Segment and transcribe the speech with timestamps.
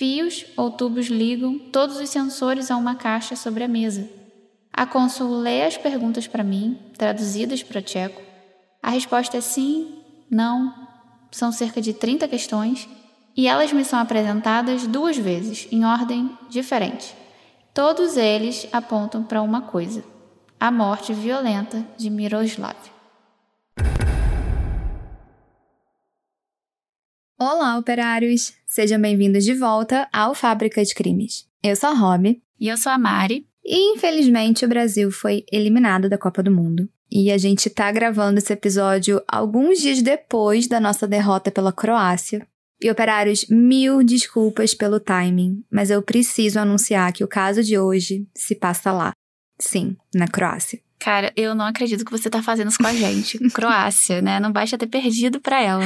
[0.00, 4.08] Fios ou tubos ligam todos os sensores a uma caixa sobre a mesa.
[4.72, 8.22] A cônsul lê as perguntas para mim, traduzidas para tcheco.
[8.82, 10.74] A resposta é sim, não.
[11.30, 12.88] São cerca de 30 questões
[13.36, 17.14] e elas me são apresentadas duas vezes, em ordem diferente.
[17.74, 20.02] Todos eles apontam para uma coisa:
[20.58, 22.99] a morte violenta de Miroslav.
[27.42, 28.52] Olá, operários!
[28.66, 31.46] Sejam bem-vindos de volta ao Fábrica de Crimes.
[31.62, 32.38] Eu sou a Rob.
[32.60, 33.46] E eu sou a Mari.
[33.64, 36.86] E infelizmente o Brasil foi eliminado da Copa do Mundo.
[37.10, 42.46] E a gente tá gravando esse episódio alguns dias depois da nossa derrota pela Croácia.
[42.78, 48.28] E operários, mil desculpas pelo timing, mas eu preciso anunciar que o caso de hoje
[48.36, 49.12] se passa lá.
[49.58, 50.78] Sim, na Croácia.
[50.98, 53.38] Cara, eu não acredito que você tá fazendo isso com a gente.
[53.48, 54.38] Croácia, né?
[54.38, 55.84] Não basta ter perdido pra ela.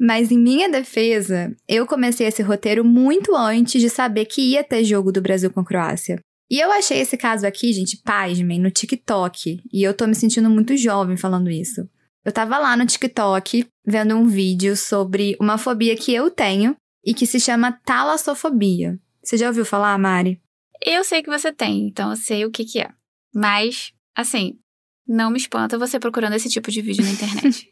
[0.00, 4.82] Mas em minha defesa, eu comecei esse roteiro muito antes de saber que ia ter
[4.82, 6.18] jogo do Brasil com a Croácia.
[6.50, 9.62] E eu achei esse caso aqui, gente, pasmem, no TikTok.
[9.70, 11.86] E eu tô me sentindo muito jovem falando isso.
[12.24, 17.12] Eu tava lá no TikTok vendo um vídeo sobre uma fobia que eu tenho e
[17.12, 18.98] que se chama talassofobia.
[19.22, 20.40] Você já ouviu falar, Mari?
[20.82, 22.90] Eu sei que você tem, então eu sei o que que é.
[23.34, 24.58] Mas, assim,
[25.06, 27.70] não me espanta você procurando esse tipo de vídeo na internet.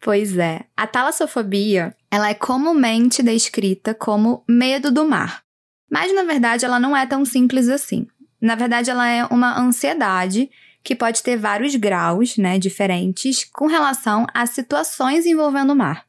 [0.00, 5.42] Pois é, a talassofobia, ela é comumente descrita como medo do mar.
[5.90, 8.06] Mas na verdade ela não é tão simples assim.
[8.40, 10.50] Na verdade ela é uma ansiedade
[10.84, 16.06] que pode ter vários graus, né, diferentes com relação a situações envolvendo o mar.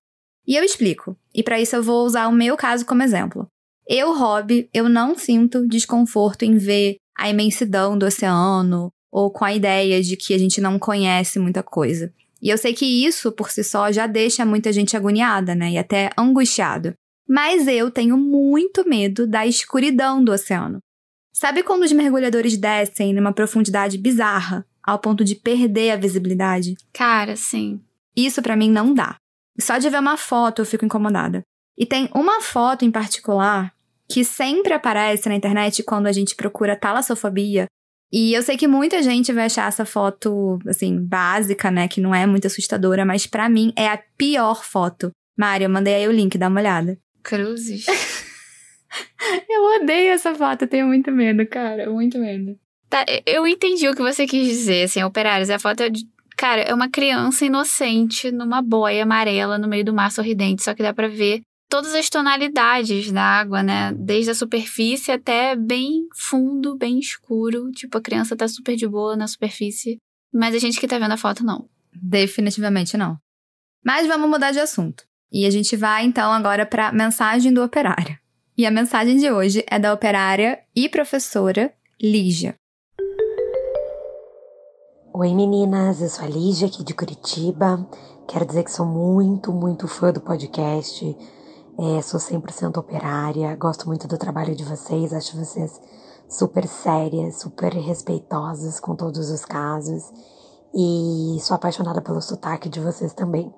[0.47, 1.17] E eu explico.
[1.33, 3.47] E para isso eu vou usar o meu caso como exemplo.
[3.87, 9.53] Eu, Rob, eu não sinto desconforto em ver a imensidão do oceano ou com a
[9.53, 12.13] ideia de que a gente não conhece muita coisa.
[12.41, 15.71] E eu sei que isso, por si só, já deixa muita gente agoniada, né?
[15.71, 16.93] E até angustiado.
[17.27, 20.79] Mas eu tenho muito medo da escuridão do oceano.
[21.33, 26.75] Sabe quando os mergulhadores descem numa profundidade bizarra, ao ponto de perder a visibilidade?
[26.91, 27.79] Cara, sim.
[28.15, 29.17] Isso para mim não dá.
[29.59, 31.43] Só de ver uma foto eu fico incomodada.
[31.77, 33.73] E tem uma foto em particular
[34.09, 37.67] que sempre aparece na internet quando a gente procura talassofobia,
[38.11, 41.87] e eu sei que muita gente vai achar essa foto, assim, básica, né?
[41.87, 45.11] Que não é muito assustadora, mas para mim é a pior foto.
[45.37, 46.97] Mário, eu mandei aí o link, dá uma olhada.
[47.23, 47.85] Cruzes.
[49.49, 52.57] eu odeio essa foto, tenho muito medo, cara, muito medo.
[52.89, 55.49] Tá, eu entendi o que você quis dizer, assim, operários.
[55.49, 56.03] A foto é de.
[56.35, 60.81] Cara, é uma criança inocente numa boia amarela no meio do mar sorridente, só que
[60.81, 63.93] dá pra ver todas as tonalidades da água, né?
[63.93, 67.71] Desde a superfície até bem fundo, bem escuro.
[67.71, 69.97] Tipo, a criança tá super de boa na superfície.
[70.33, 71.69] Mas a gente que tá vendo a foto, não.
[71.93, 73.17] Definitivamente não.
[73.85, 75.03] Mas vamos mudar de assunto.
[75.31, 78.17] E a gente vai então agora para mensagem do operário.
[78.57, 82.55] E a mensagem de hoje é da operária e professora Lígia.
[85.13, 87.87] Oi meninas, eu sou a Lígia aqui de Curitiba.
[88.27, 91.15] Quero dizer que sou muito, muito fã do podcast
[91.79, 95.79] é, sou 100% operária, gosto muito do trabalho de vocês, acho vocês
[96.27, 100.03] super sérias, super respeitosas com todos os casos
[100.75, 103.53] e sou apaixonada pelo sotaque de vocês também.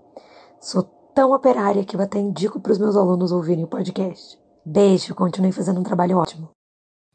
[0.59, 0.83] Sou
[1.15, 4.39] tão operária que eu até indico para os meus alunos ouvirem o podcast.
[4.63, 6.49] Beijo, continue fazendo um trabalho ótimo.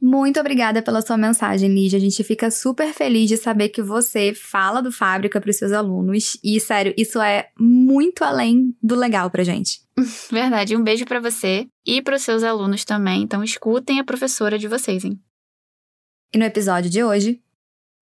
[0.01, 1.97] Muito obrigada pela sua mensagem, Lígia.
[1.97, 5.73] A gente fica super feliz de saber que você fala do Fábrica para os seus
[5.73, 6.39] alunos.
[6.45, 9.81] E, sério, isso é muito além do legal pra gente.
[10.31, 10.77] Verdade.
[10.77, 13.23] Um beijo para você e para os seus alunos também.
[13.23, 15.19] Então, escutem a professora de vocês, hein?
[16.35, 17.41] E no episódio de hoje,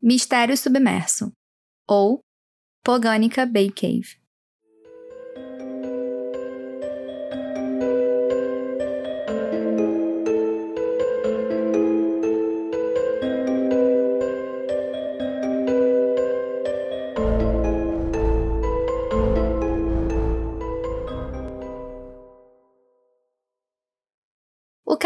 [0.03, 1.33] Mistério Submerso
[1.89, 2.21] ou
[2.83, 4.24] Pogânica Bay Cave.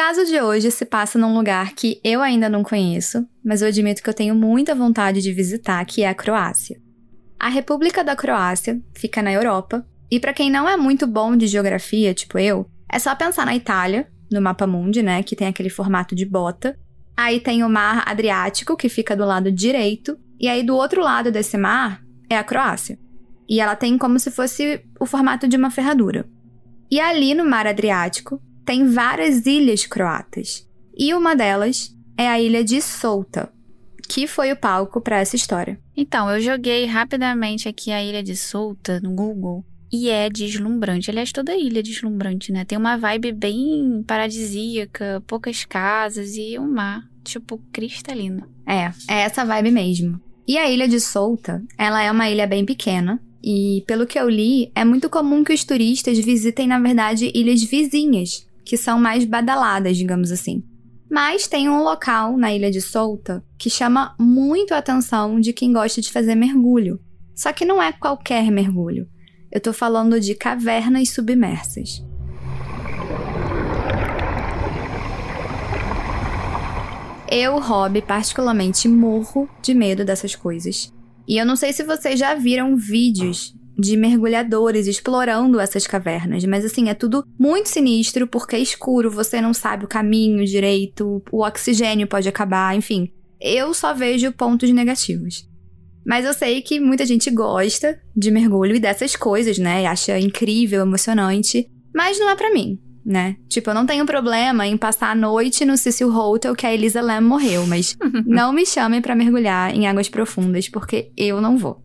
[0.09, 4.03] Caso de hoje se passa num lugar que eu ainda não conheço, mas eu admito
[4.03, 6.81] que eu tenho muita vontade de visitar, que é a Croácia.
[7.39, 11.47] A República da Croácia fica na Europa, e para quem não é muito bom de
[11.47, 15.69] geografia, tipo eu, é só pensar na Itália, no mapa mundi, né, que tem aquele
[15.69, 16.75] formato de bota.
[17.15, 21.31] Aí tem o Mar Adriático, que fica do lado direito, e aí do outro lado
[21.31, 22.01] desse mar
[22.31, 22.99] é a Croácia.
[23.47, 26.27] E ela tem como se fosse o formato de uma ferradura.
[26.91, 30.69] E ali no Mar Adriático tem várias ilhas croatas.
[30.95, 33.51] E uma delas é a ilha de Solta,
[34.07, 35.81] que foi o palco para essa história.
[35.97, 41.11] Então, eu joguei rapidamente aqui a ilha de Solta no Google E é deslumbrante.
[41.11, 42.63] Aliás, toda ilha é deslumbrante, né?
[42.67, 48.47] Tem uma vibe bem paradisíaca, poucas casas e um mar, tipo, cristalino.
[48.67, 50.21] É, é essa vibe mesmo.
[50.47, 53.19] E a ilha de Solta, ela é uma ilha bem pequena.
[53.43, 57.63] E pelo que eu li, é muito comum que os turistas visitem, na verdade, ilhas
[57.63, 60.63] vizinhas, que são mais badaladas, digamos assim.
[61.11, 65.73] Mas tem um local na Ilha de Solta que chama muito a atenção de quem
[65.73, 67.01] gosta de fazer mergulho.
[67.35, 69.09] Só que não é qualquer mergulho.
[69.51, 72.05] Eu tô falando de cavernas submersas.
[77.31, 80.93] Eu, Rob, particularmente morro de medo dessas coisas.
[81.27, 86.65] E eu não sei se vocês já viram vídeos de mergulhadores explorando essas cavernas, mas
[86.65, 91.45] assim, é tudo muito sinistro porque é escuro, você não sabe o caminho direito, o
[91.45, 93.13] oxigênio pode acabar, enfim.
[93.41, 95.49] Eu só vejo pontos negativos.
[96.05, 99.83] Mas eu sei que muita gente gosta de mergulho e dessas coisas, né?
[99.83, 101.71] E acha incrível, emocionante.
[101.95, 103.37] Mas não é para mim, né?
[103.47, 107.03] Tipo, eu não tenho problema em passar a noite no Cecil Hotel que a Elisa
[107.03, 107.97] Lam morreu, mas
[108.27, 111.85] não me chamem para mergulhar em águas profundas, porque eu não vou.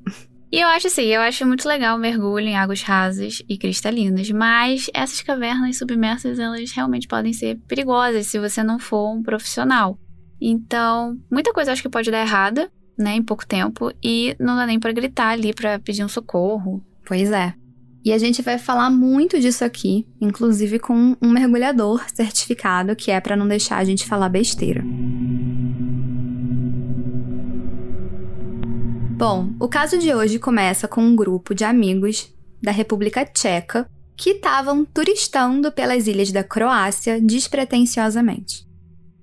[0.53, 4.29] E eu acho assim, eu acho muito legal o mergulho em águas rasas e cristalinas,
[4.29, 9.97] mas essas cavernas submersas, elas realmente podem ser perigosas se você não for um profissional.
[10.39, 14.67] Então, muita coisa acho que pode dar errada, né, em pouco tempo, e não dá
[14.67, 16.85] nem para gritar ali para pedir um socorro.
[17.03, 17.55] Pois é.
[18.05, 23.19] E a gente vai falar muito disso aqui, inclusive com um mergulhador certificado, que é
[23.19, 24.83] para não deixar a gente falar besteira.
[29.15, 33.87] Bom, o caso de hoje começa com um grupo de amigos da República Tcheca
[34.17, 38.67] que estavam turistando pelas ilhas da Croácia despretensiosamente.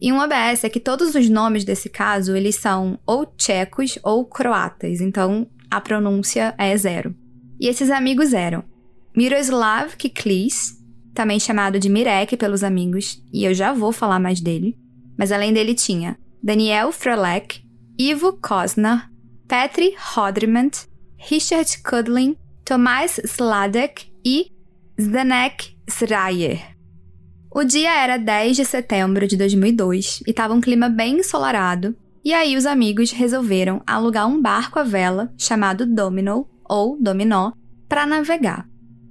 [0.00, 4.24] E um OBS é que todos os nomes desse caso, eles são ou tchecos ou
[4.24, 7.14] croatas, então a pronúncia é zero.
[7.60, 8.64] E esses amigos eram
[9.14, 10.78] Miroslav Kiklis,
[11.12, 14.78] também chamado de Mirek pelos amigos, e eu já vou falar mais dele,
[15.18, 17.60] mas além dele tinha Daniel Frolek,
[17.98, 19.09] Ivo Kosnar,
[19.50, 20.86] Petri Hodriment,
[21.28, 24.52] Richard Kudlin, Tomás Sladek e
[24.96, 26.76] Zdenek Srayer.
[27.52, 32.32] O dia era 10 de setembro de 2002 e estava um clima bem ensolarado, e
[32.32, 37.50] aí os amigos resolveram alugar um barco à vela chamado Domino, ou Dominó,
[37.88, 38.68] para navegar.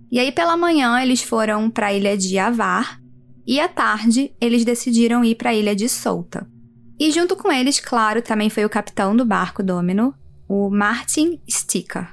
[0.09, 2.97] E aí pela manhã eles foram para a ilha de Avar,
[3.45, 6.49] e à tarde eles decidiram ir para a ilha de Solta.
[6.97, 10.13] E junto com eles, claro, também foi o capitão do barco Domino,
[10.49, 12.07] o Martin Sticker.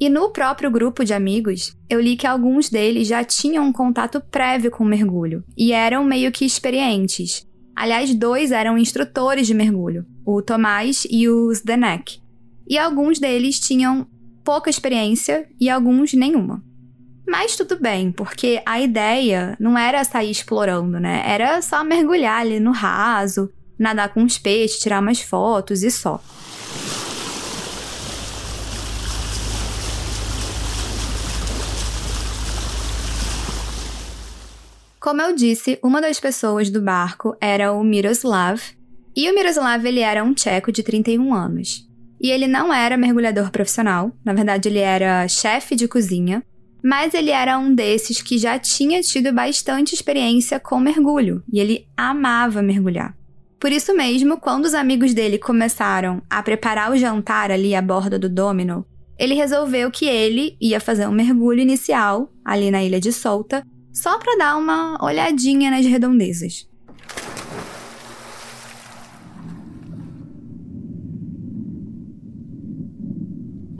[0.00, 4.20] E no próprio grupo de amigos, eu li que alguns deles já tinham um contato
[4.20, 7.46] prévio com o mergulho e eram meio que experientes.
[7.76, 12.20] Aliás, dois eram instrutores de mergulho, o Tomás e o Zdenek.
[12.68, 14.08] E alguns deles tinham
[14.42, 16.64] pouca experiência e alguns nenhuma.
[17.28, 21.22] Mas tudo bem, porque a ideia não era sair explorando, né?
[21.24, 26.20] Era só mergulhar ali no raso, nadar com os peixes, tirar umas fotos e só.
[35.02, 38.62] Como eu disse, uma das pessoas do barco era o Miroslav,
[39.16, 41.88] e o Miroslav ele era um tcheco de 31 anos.
[42.20, 46.40] E ele não era mergulhador profissional, na verdade ele era chefe de cozinha,
[46.84, 51.84] mas ele era um desses que já tinha tido bastante experiência com mergulho, e ele
[51.96, 53.12] amava mergulhar.
[53.58, 58.20] Por isso mesmo, quando os amigos dele começaram a preparar o jantar ali a bordo
[58.20, 58.86] do Domino,
[59.18, 64.18] ele resolveu que ele ia fazer um mergulho inicial ali na ilha de Solta só
[64.18, 66.68] para dar uma olhadinha nas redondezas.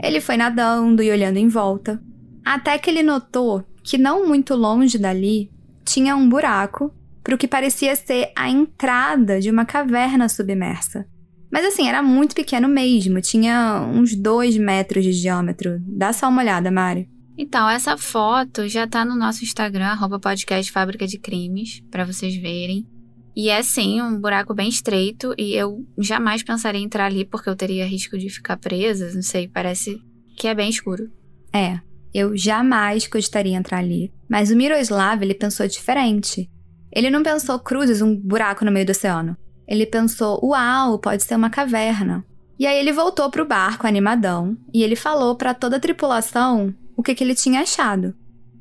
[0.01, 2.01] Ele foi nadando e olhando em volta,
[2.45, 5.49] até que ele notou que não muito longe dali
[5.85, 6.93] tinha um buraco
[7.23, 11.07] para o que parecia ser a entrada de uma caverna submersa.
[11.49, 15.79] Mas assim, era muito pequeno mesmo, tinha uns dois metros de diâmetro.
[15.87, 17.12] Dá só uma olhada, Mari.
[17.37, 22.35] Então, essa foto já tá no nosso Instagram, arroba podcast Fábrica de Crimes, para vocês
[22.35, 22.87] verem.
[23.35, 27.49] E é sim um buraco bem estreito e eu jamais pensaria em entrar ali porque
[27.49, 29.99] eu teria risco de ficar presa, não sei, parece
[30.37, 31.11] que é bem escuro.
[31.51, 31.79] É,
[32.13, 34.13] eu jamais gostaria de entrar ali.
[34.29, 36.47] Mas o Miroslav, ele pensou diferente.
[36.91, 39.35] Ele não pensou cruzes, um buraco no meio do oceano.
[39.67, 42.23] Ele pensou, uau, pode ser uma caverna.
[42.59, 47.03] E aí ele voltou pro barco animadão e ele falou para toda a tripulação o
[47.03, 48.15] que, que ele tinha achado.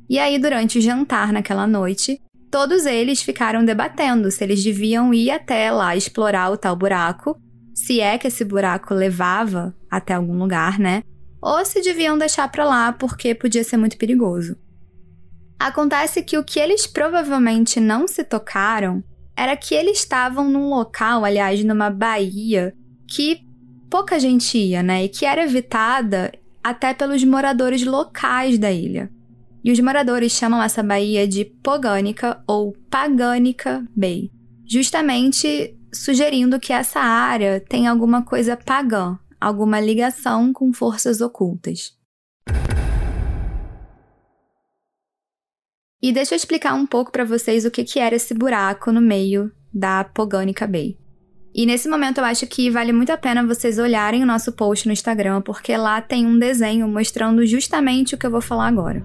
[0.08, 2.20] E aí, durante o jantar naquela noite,
[2.50, 7.36] todos eles ficaram debatendo se eles deviam ir até lá explorar o tal buraco,
[7.74, 11.02] se é que esse buraco levava até algum lugar, né?
[11.42, 14.56] ou se deviam deixar para lá porque podia ser muito perigoso.
[15.58, 19.02] Acontece que o que eles provavelmente não se tocaram
[19.36, 22.72] era que eles estavam num local, aliás, numa baía,
[23.08, 23.40] que
[23.90, 25.04] pouca gente ia, né?
[25.04, 26.32] E que era evitada
[26.62, 29.10] até pelos moradores locais da ilha.
[29.64, 34.30] E os moradores chamam essa baía de Pogânica ou Pagânica Bay,
[34.66, 41.96] justamente sugerindo que essa área tem alguma coisa pagã, alguma ligação com forças ocultas.
[46.02, 49.00] E deixa eu explicar um pouco para vocês o que, que era esse buraco no
[49.00, 50.98] meio da Pogânica Bay.
[51.54, 54.86] E nesse momento eu acho que vale muito a pena vocês olharem o nosso post
[54.86, 59.02] no Instagram, porque lá tem um desenho mostrando justamente o que eu vou falar agora.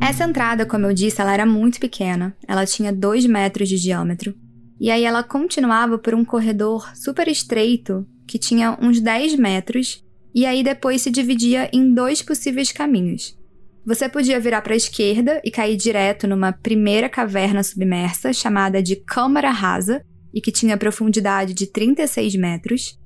[0.00, 2.36] Essa entrada, como eu disse, ela era muito pequena.
[2.46, 4.34] Ela tinha 2 metros de diâmetro.
[4.78, 10.44] E aí ela continuava por um corredor super estreito, que tinha uns 10 metros, e
[10.44, 13.38] aí depois se dividia em dois possíveis caminhos.
[13.84, 18.94] Você podia virar para a esquerda e cair direto numa primeira caverna submersa chamada de
[18.94, 22.98] Câmara Rasa e que tinha profundidade de 36 metros.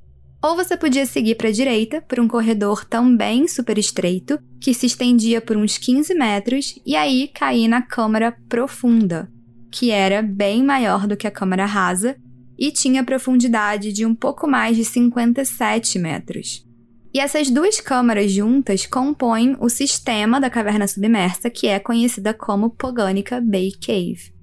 [0.43, 4.85] Ou você podia seguir para a direita por um corredor também super estreito que se
[4.85, 9.33] estendia por uns 15 metros e aí cair na Câmara Profunda,
[9.73, 12.17] que era bem maior do que a Câmara Rasa
[12.59, 16.66] e tinha profundidade de um pouco mais de 57 metros.
[17.13, 22.71] E essas duas câmaras juntas compõem o sistema da caverna submersa, que é conhecida como
[22.71, 24.35] Pogânica Bay Cave.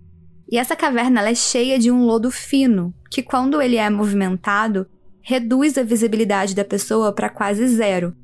[0.51, 4.88] E essa caverna é cheia de um lodo fino, que quando ele é movimentado,
[5.22, 8.15] reduz a visibilidade da pessoa para quase zero.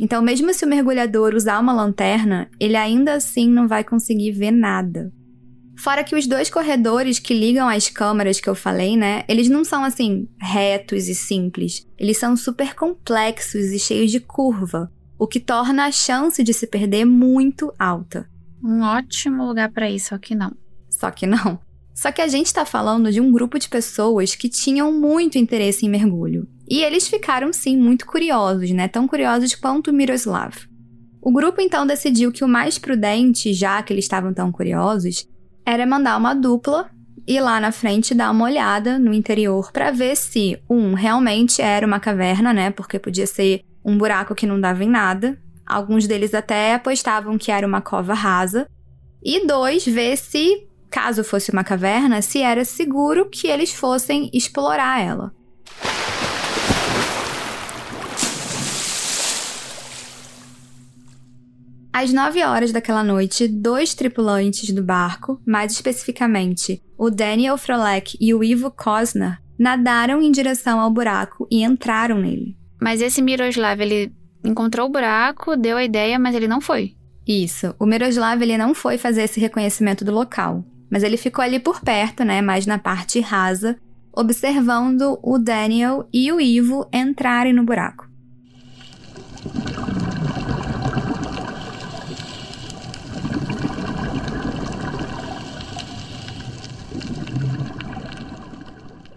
[0.00, 4.50] Então, mesmo se o mergulhador usar uma lanterna, ele ainda assim não vai conseguir ver
[4.50, 5.12] nada.
[5.78, 9.24] Fora que os dois corredores que ligam as câmaras que eu falei, né?
[9.28, 11.86] Eles não são assim retos e simples.
[11.96, 16.66] Eles são super complexos e cheios de curva, o que torna a chance de se
[16.66, 18.28] perder muito alta.
[18.62, 20.52] Um ótimo lugar para ir, só que não.
[20.90, 21.60] Só que não.
[21.94, 25.86] Só que a gente está falando de um grupo de pessoas que tinham muito interesse
[25.86, 26.48] em mergulho.
[26.68, 28.88] E eles ficaram, sim, muito curiosos, né?
[28.88, 30.54] Tão curiosos quanto Miroslav.
[31.22, 35.28] O grupo então decidiu que o mais prudente, já que eles estavam tão curiosos,
[35.68, 36.88] era mandar uma dupla
[37.26, 41.86] ir lá na frente dar uma olhada no interior para ver se, um, realmente era
[41.86, 42.70] uma caverna, né?
[42.70, 45.38] Porque podia ser um buraco que não dava em nada.
[45.66, 48.66] Alguns deles até apostavam que era uma cova rasa.
[49.22, 55.04] E dois, ver se, caso fosse uma caverna, se era seguro que eles fossem explorar
[55.04, 55.34] ela.
[62.00, 68.32] Às 9 horas daquela noite, dois tripulantes do barco, mais especificamente o Daniel Frolek e
[68.32, 72.56] o Ivo Kosner, nadaram em direção ao buraco e entraram nele.
[72.80, 74.12] Mas esse Miroslav, ele
[74.44, 76.94] encontrou o buraco, deu a ideia, mas ele não foi.
[77.26, 77.74] Isso.
[77.80, 80.64] O Miroslav, ele não foi fazer esse reconhecimento do local.
[80.88, 83.76] Mas ele ficou ali por perto, né, mais na parte rasa,
[84.16, 88.08] observando o Daniel e o Ivo entrarem no buraco.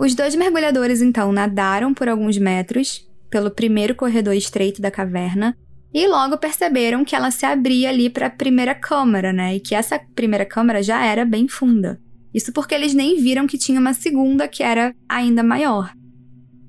[0.01, 5.55] Os dois mergulhadores então nadaram por alguns metros pelo primeiro corredor estreito da caverna
[5.93, 9.57] e logo perceberam que ela se abria ali para a primeira câmara, né?
[9.57, 12.01] E que essa primeira câmara já era bem funda.
[12.33, 15.93] Isso porque eles nem viram que tinha uma segunda que era ainda maior.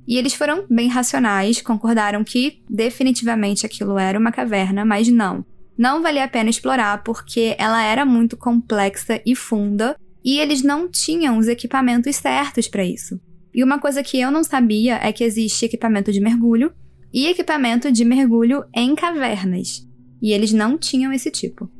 [0.06, 5.42] E eles foram bem racionais, concordaram que definitivamente aquilo era uma caverna, mas não.
[5.78, 10.88] Não valia a pena explorar porque ela era muito complexa e funda e eles não
[10.88, 13.20] tinham os equipamentos certos para isso.
[13.54, 16.72] E uma coisa que eu não sabia é que existe equipamento de mergulho
[17.12, 19.86] e equipamento de mergulho em cavernas,
[20.20, 21.70] e eles não tinham esse tipo.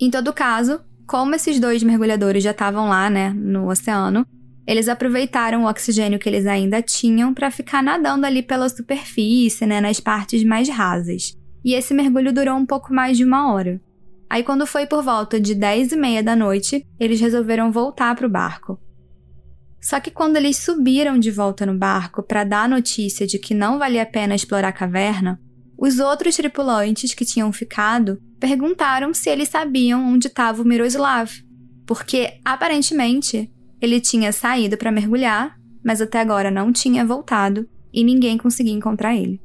[0.00, 4.26] Em todo caso, como esses dois mergulhadores já estavam lá, né, no oceano,
[4.66, 9.80] eles aproveitaram o oxigênio que eles ainda tinham para ficar nadando ali pela superfície, né,
[9.80, 11.36] nas partes mais rasas.
[11.62, 13.80] E esse mergulho durou um pouco mais de uma hora.
[14.34, 18.26] Aí, quando foi por volta de 10 e meia da noite, eles resolveram voltar para
[18.26, 18.80] o barco.
[19.80, 23.54] Só que quando eles subiram de volta no barco para dar a notícia de que
[23.54, 25.40] não valia a pena explorar a caverna,
[25.78, 31.30] os outros tripulantes que tinham ficado perguntaram se eles sabiam onde estava o Miroslav,
[31.86, 33.48] porque aparentemente
[33.80, 39.14] ele tinha saído para mergulhar, mas até agora não tinha voltado e ninguém conseguia encontrar
[39.14, 39.43] ele.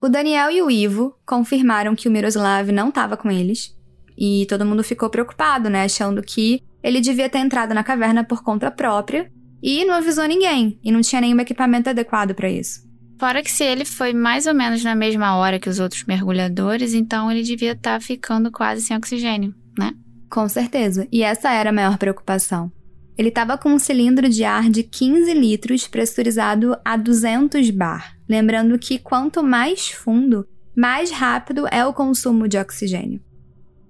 [0.00, 3.76] O Daniel e o Ivo confirmaram que o Miroslav não estava com eles,
[4.16, 8.44] e todo mundo ficou preocupado, né, achando que ele devia ter entrado na caverna por
[8.44, 9.28] conta própria,
[9.60, 12.86] e não avisou ninguém, e não tinha nenhum equipamento adequado para isso.
[13.18, 16.94] Fora que se ele foi mais ou menos na mesma hora que os outros mergulhadores,
[16.94, 19.94] então ele devia estar tá ficando quase sem oxigênio, né?
[20.30, 22.70] Com certeza, e essa era a maior preocupação.
[23.18, 28.16] Ele estava com um cilindro de ar de 15 litros pressurizado a 200 bar.
[28.28, 30.46] Lembrando que quanto mais fundo,
[30.76, 33.20] mais rápido é o consumo de oxigênio.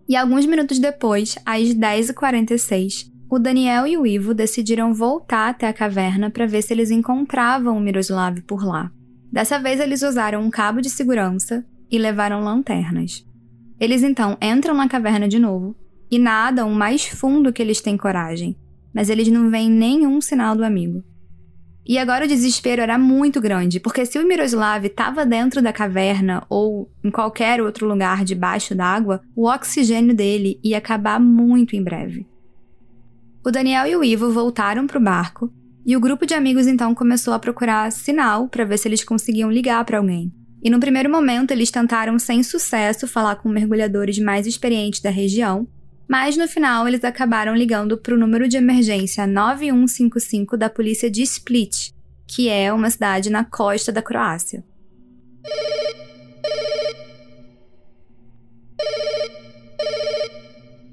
[0.08, 5.72] E alguns minutos depois, às 10h46, o Daniel e o Ivo decidiram voltar até a
[5.74, 8.90] caverna para ver se eles encontravam o Miroslav por lá.
[9.30, 13.26] Dessa vez, eles usaram um cabo de segurança e levaram lanternas.
[13.78, 15.76] Eles então entram na caverna de novo
[16.10, 18.56] e nadam o mais fundo que eles têm coragem,
[18.98, 21.04] mas eles não veem nenhum sinal do amigo.
[21.86, 26.44] E agora o desespero era muito grande, porque se o Miroslav estava dentro da caverna
[26.48, 32.26] ou em qualquer outro lugar debaixo d'água, o oxigênio dele ia acabar muito em breve.
[33.46, 35.48] O Daniel e o Ivo voltaram para o barco
[35.86, 39.48] e o grupo de amigos então começou a procurar sinal para ver se eles conseguiam
[39.48, 40.32] ligar para alguém.
[40.60, 45.68] E no primeiro momento eles tentaram sem sucesso falar com mergulhadores mais experientes da região,
[46.08, 51.22] mas no final eles acabaram ligando para o número de emergência 9155 da polícia de
[51.22, 51.90] Split,
[52.26, 54.64] que é uma cidade na costa da Croácia.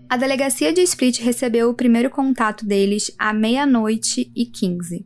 [0.09, 5.05] A delegacia de Split recebeu o primeiro contato deles à meia-noite e 15.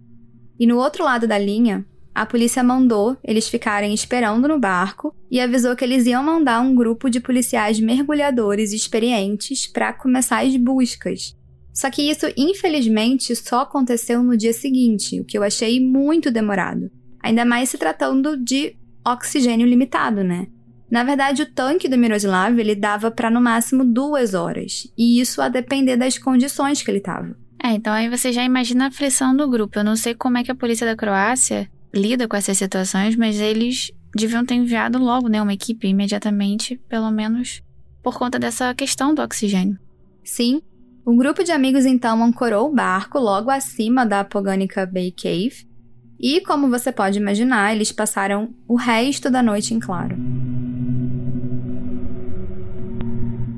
[0.60, 1.86] E no outro lado da linha,
[2.20, 6.76] a polícia mandou eles ficarem esperando no barco e avisou que eles iam mandar um
[6.76, 11.34] grupo de policiais mergulhadores experientes para começar as buscas.
[11.74, 16.92] Só que isso, infelizmente, só aconteceu no dia seguinte, o que eu achei muito demorado.
[17.24, 20.48] Ainda mais se tratando de oxigênio limitado, né?
[20.92, 25.42] Na verdade, o tanque do Miroslav ele dava para no máximo duas horas, e isso
[25.42, 27.34] a depender das condições que ele estava.
[27.64, 29.80] É, então aí você já imagina a aflição do grupo.
[29.80, 33.40] Eu não sei como é que a polícia da Croácia lida com essas situações, mas
[33.40, 37.62] eles deviam ter enviado logo, né, uma equipe imediatamente, pelo menos
[38.02, 39.78] por conta dessa questão do oxigênio.
[40.24, 40.62] Sim.
[41.06, 45.68] Um grupo de amigos então ancorou o barco logo acima da Poganica Bay Cave,
[46.20, 50.18] e como você pode imaginar, eles passaram o resto da noite em claro.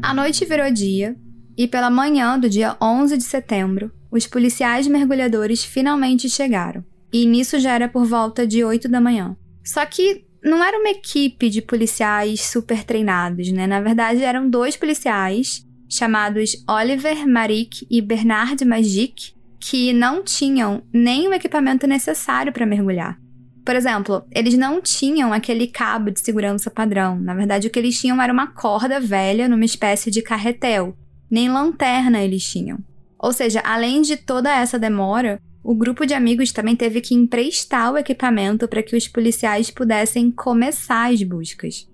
[0.01, 1.15] A noite virou dia,
[1.57, 7.59] e pela manhã do dia 11 de setembro, os policiais mergulhadores finalmente chegaram e nisso
[7.59, 9.35] já era por volta de 8 da manhã.
[9.63, 13.67] Só que não era uma equipe de policiais super treinados, né?
[13.67, 21.27] Na verdade, eram dois policiais chamados Oliver Marik e Bernard Magic, que não tinham nem
[21.27, 23.19] o equipamento necessário para mergulhar.
[23.63, 27.19] Por exemplo, eles não tinham aquele cabo de segurança padrão.
[27.19, 30.97] Na verdade, o que eles tinham era uma corda velha numa espécie de carretel.
[31.29, 32.79] Nem lanterna eles tinham.
[33.19, 37.93] Ou seja, além de toda essa demora, o grupo de amigos também teve que emprestar
[37.93, 41.87] o equipamento para que os policiais pudessem começar as buscas.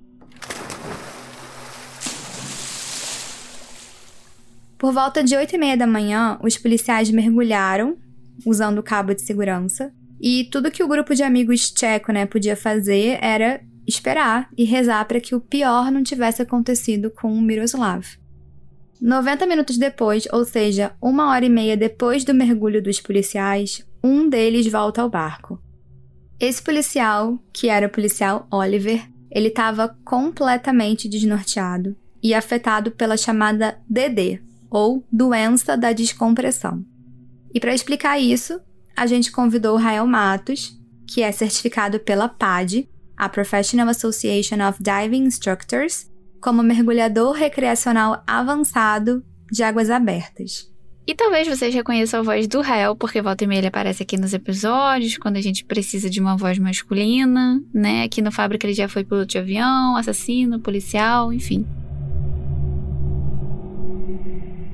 [4.77, 7.97] Por volta de 8 e meia da manhã, os policiais mergulharam,
[8.45, 12.55] usando o cabo de segurança, e tudo que o grupo de amigos tcheco né, podia
[12.55, 18.05] fazer era esperar e rezar para que o pior não tivesse acontecido com o Miroslav.
[19.01, 24.27] 90 minutos depois, ou seja, uma hora e meia depois do mergulho dos policiais, um
[24.27, 25.61] deles volta ao barco.
[26.39, 33.79] Esse policial, que era o policial Oliver, ele estava completamente desnorteado e afetado pela chamada
[33.89, 36.83] DD, ou doença da descompressão.
[37.53, 38.59] E para explicar isso,
[38.95, 44.81] a gente convidou o Rael Matos, que é certificado pela PAD, a Professional Association of
[44.81, 46.09] Diving Instructors,
[46.41, 50.71] como mergulhador recreacional avançado de águas abertas.
[51.09, 54.17] E talvez vocês reconheçam a voz do Rael, porque volta e meia ele aparece aqui
[54.17, 58.03] nos episódios, quando a gente precisa de uma voz masculina, né?
[58.03, 61.65] Aqui no Fábrica ele já foi piloto de avião, assassino, policial, enfim.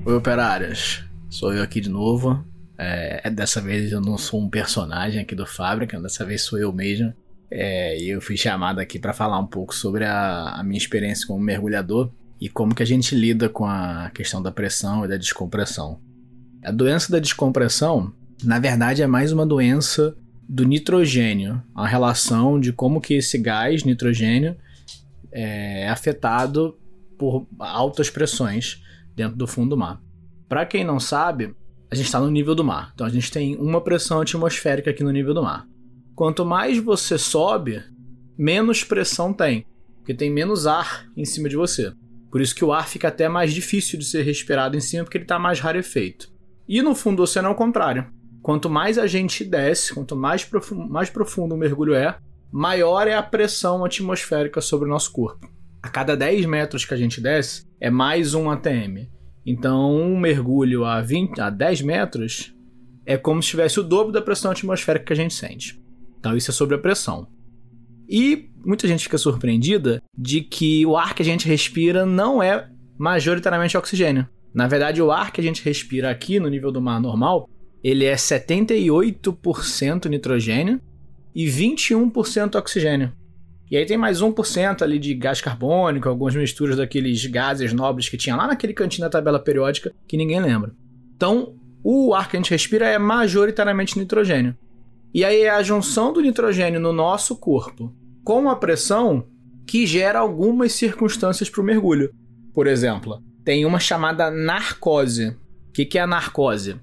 [0.06, 1.04] Oi, operárias.
[1.30, 2.44] Sou eu aqui de novo.
[2.80, 6.74] É, dessa vez eu não sou um personagem aqui do Fábrica, dessa vez sou eu
[6.74, 7.14] mesmo.
[7.56, 11.40] É, eu fui chamado aqui para falar um pouco sobre a, a, minha experiência como
[11.40, 12.10] mergulhador
[12.42, 16.00] e como que a gente lida com a questão da pressão e da descompressão.
[16.64, 18.12] A doença da descompressão,
[18.44, 20.18] na verdade, é mais uma doença
[20.50, 24.58] do nitrogênio, a relação de como que esse gás nitrogênio
[25.32, 26.76] é afetado
[27.20, 28.82] por altas pressões
[29.16, 30.02] dentro do fundo do mar.
[30.50, 31.56] Para quem não sabe,
[31.92, 35.04] a gente está no nível do mar, então a gente tem uma pressão atmosférica aqui
[35.04, 35.68] no nível do mar.
[36.16, 37.84] Quanto mais você sobe,
[38.38, 39.66] menos pressão tem,
[39.98, 41.92] porque tem menos ar em cima de você.
[42.32, 45.18] Por isso que o ar fica até mais difícil de ser respirado em cima, porque
[45.18, 46.32] ele está mais rarefeito.
[46.68, 48.12] E no fundo do oceano é o contrário.
[48.42, 52.18] quanto mais a gente desce, quanto mais, profundo, mais profundo o mergulho é,
[52.52, 55.50] maior é a pressão atmosférica sobre o nosso corpo.
[55.82, 59.10] A cada 10 metros que a gente desce, é mais um ATM.
[59.46, 62.54] Então, um mergulho a, 20, a 10 metros
[63.06, 65.83] é como se tivesse o dobro da pressão atmosférica que a gente sente.
[66.24, 67.28] Então, isso é sobre a pressão.
[68.08, 72.70] E muita gente fica surpreendida de que o ar que a gente respira não é
[72.98, 74.26] majoritariamente oxigênio.
[74.56, 77.50] Na verdade, o ar que a gente respira aqui no nível do mar normal,
[77.84, 80.80] ele é 78% nitrogênio
[81.36, 83.12] e 21% oxigênio.
[83.70, 88.16] E aí tem mais 1% ali de gás carbônico, algumas misturas daqueles gases nobres que
[88.16, 90.72] tinha lá naquele cantinho da tabela periódica que ninguém lembra.
[91.18, 94.56] Então, o ar que a gente respira é majoritariamente nitrogênio.
[95.14, 99.28] E aí é a junção do nitrogênio no nosso corpo com a pressão
[99.68, 102.12] que gera algumas circunstâncias para o mergulho.
[102.54, 105.30] Por exemplo, tem uma chamada narcose.
[105.70, 106.80] O que, que é a narcose?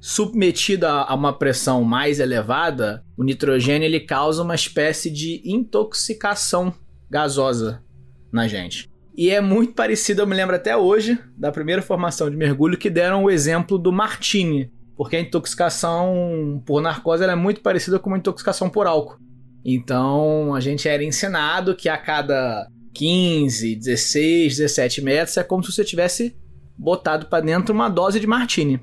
[0.00, 6.74] Submetida a uma pressão mais elevada, o nitrogênio ele causa uma espécie de intoxicação
[7.10, 7.82] gasosa
[8.30, 8.90] na gente.
[9.16, 12.90] E é muito parecido, eu me lembro até hoje, da primeira formação de mergulho, que
[12.90, 14.70] deram o exemplo do Martini.
[14.96, 19.18] Porque a intoxicação por narcose é muito parecida com uma intoxicação por álcool.
[19.64, 25.72] Então a gente era ensinado que a cada 15, 16, 17 metros é como se
[25.72, 26.36] você tivesse
[26.76, 28.80] botado para dentro uma dose de martini.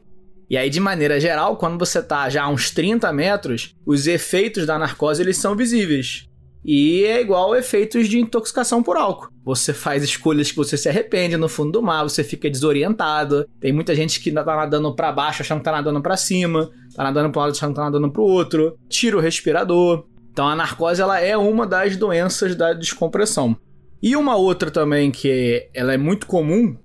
[0.50, 4.65] E aí, de maneira geral, quando você tá já a uns 30 metros, os efeitos
[4.65, 6.28] da narcose eles são visíveis.
[6.63, 9.30] E é igual efeitos de intoxicação por álcool.
[9.43, 13.47] Você faz escolhas que você se arrepende no fundo do mar, você fica desorientado.
[13.60, 17.04] Tem muita gente que tá nadando para baixo achando que tá nadando para cima, tá
[17.04, 18.78] nadando para um lado achando que tá nadando pro outro.
[18.88, 20.06] Tira o respirador.
[20.32, 23.58] Então a narcose ela é uma das doenças da descompressão.
[24.02, 26.76] E uma outra também que ela é muito comum,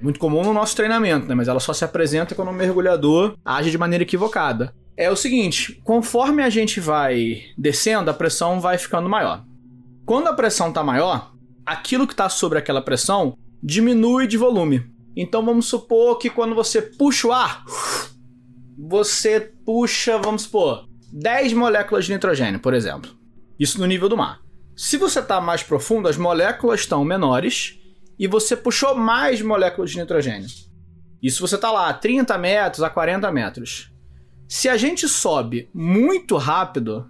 [0.00, 1.34] muito comum no nosso treinamento, né?
[1.34, 4.74] mas ela só se apresenta quando o mergulhador age de maneira equivocada.
[4.96, 9.44] É o seguinte, conforme a gente vai descendo, a pressão vai ficando maior.
[10.06, 11.32] Quando a pressão está maior,
[11.66, 14.90] aquilo que está sobre aquela pressão diminui de volume.
[15.14, 17.62] Então vamos supor que quando você puxa o ar,
[18.78, 23.10] você puxa, vamos supor, 10 moléculas de nitrogênio, por exemplo.
[23.58, 24.40] Isso no nível do mar.
[24.74, 27.78] Se você está mais profundo, as moléculas estão menores
[28.18, 30.48] e você puxou mais moléculas de nitrogênio.
[31.22, 33.90] Isso você está lá a 30 metros, a 40 metros.
[34.48, 37.08] Se a gente sobe muito rápido,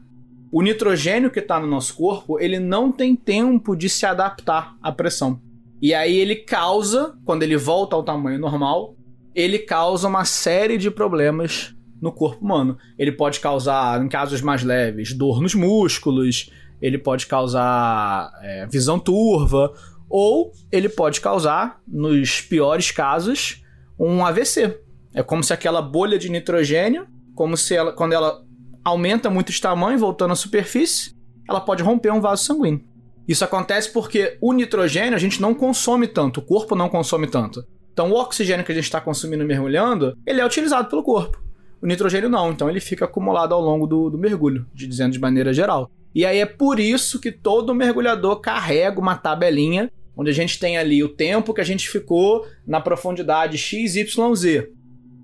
[0.50, 4.90] o nitrogênio que está no nosso corpo, ele não tem tempo de se adaptar à
[4.90, 5.40] pressão.
[5.82, 8.96] E aí ele causa, quando ele volta ao tamanho normal,
[9.34, 12.78] ele causa uma série de problemas no corpo humano.
[12.98, 18.98] Ele pode causar, em casos mais leves, dor nos músculos, ele pode causar é, visão
[18.98, 19.74] turva,
[20.08, 23.62] ou ele pode causar, nos piores casos,
[23.98, 24.80] um AVC.
[25.12, 28.42] É como se aquela bolha de nitrogênio, como se ela, quando ela
[28.82, 31.14] aumenta muito de tamanho, voltando à superfície,
[31.48, 32.82] ela pode romper um vaso sanguíneo.
[33.28, 37.64] Isso acontece porque o nitrogênio a gente não consome tanto, o corpo não consome tanto.
[37.92, 41.42] Então o oxigênio que a gente está consumindo mergulhando, ele é utilizado pelo corpo.
[41.82, 45.20] O nitrogênio não, então ele fica acumulado ao longo do, do mergulho, de, dizendo de
[45.20, 45.90] maneira geral.
[46.14, 50.78] E aí é por isso que todo mergulhador carrega uma tabelinha onde a gente tem
[50.78, 54.68] ali o tempo que a gente ficou na profundidade XYZ.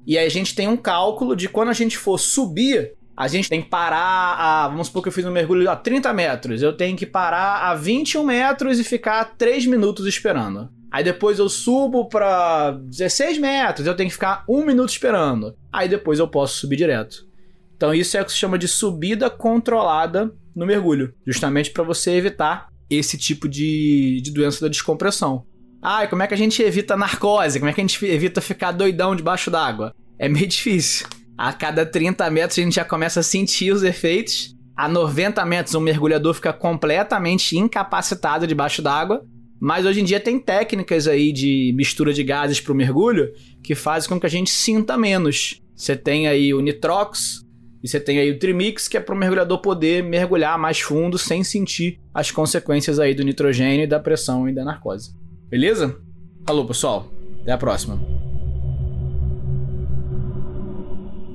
[0.07, 3.49] E aí a gente tem um cálculo de quando a gente for subir, a gente
[3.49, 4.69] tem que parar a.
[4.69, 6.63] Vamos supor que eu fiz um mergulho a 30 metros.
[6.63, 10.71] Eu tenho que parar a 21 metros e ficar 3 minutos esperando.
[10.91, 15.57] Aí depois eu subo para 16 metros, eu tenho que ficar um minuto esperando.
[15.73, 17.27] Aí depois eu posso subir direto.
[17.75, 22.11] Então isso é o que se chama de subida controlada no mergulho, justamente para você
[22.11, 25.47] evitar esse tipo de, de doença da descompressão.
[25.85, 27.59] E como é que a gente evita narcose?
[27.59, 29.93] Como é que a gente evita ficar doidão debaixo d'água?
[30.17, 31.07] É meio difícil.
[31.37, 34.55] A cada 30 metros a gente já começa a sentir os efeitos.
[34.77, 39.25] A 90 metros, um mergulhador fica completamente incapacitado debaixo d'água.
[39.61, 43.75] Mas hoje em dia tem técnicas aí de mistura de gases para o mergulho que
[43.75, 45.61] fazem com que a gente sinta menos.
[45.75, 47.45] Você tem aí o nitrox
[47.83, 51.19] e você tem aí o trimix, que é para o mergulhador poder mergulhar mais fundo
[51.19, 55.22] sem sentir as consequências aí do nitrogênio, da pressão e da narcose.
[55.53, 56.01] Beleza?
[56.47, 57.13] Falou, pessoal.
[57.43, 58.01] Até a próxima.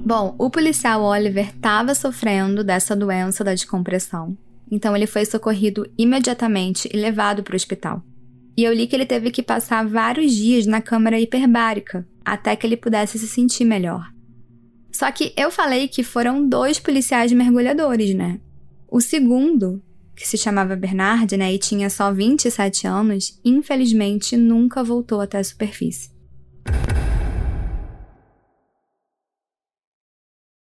[0.03, 4.35] Bom, o policial Oliver estava sofrendo dessa doença da descompressão,
[4.71, 8.01] então ele foi socorrido imediatamente e levado para o hospital.
[8.57, 12.65] E eu li que ele teve que passar vários dias na câmara hiperbárica até que
[12.65, 14.11] ele pudesse se sentir melhor.
[14.91, 18.39] Só que eu falei que foram dois policiais mergulhadores, né?
[18.89, 19.79] O segundo,
[20.17, 25.43] que se chamava Bernard, né, e tinha só 27 anos, infelizmente nunca voltou até a
[25.43, 26.09] superfície.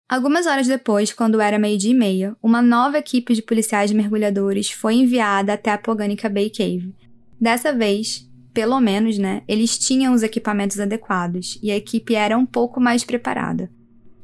[0.09, 4.95] Algumas horas depois, quando era meio-dia e meia, uma nova equipe de policiais mergulhadores foi
[4.95, 6.95] enviada até a Poganica Bay Cave.
[7.41, 12.47] Dessa vez, pelo menos, né, eles tinham os equipamentos adequados e a equipe era um
[12.47, 13.71] pouco mais preparada.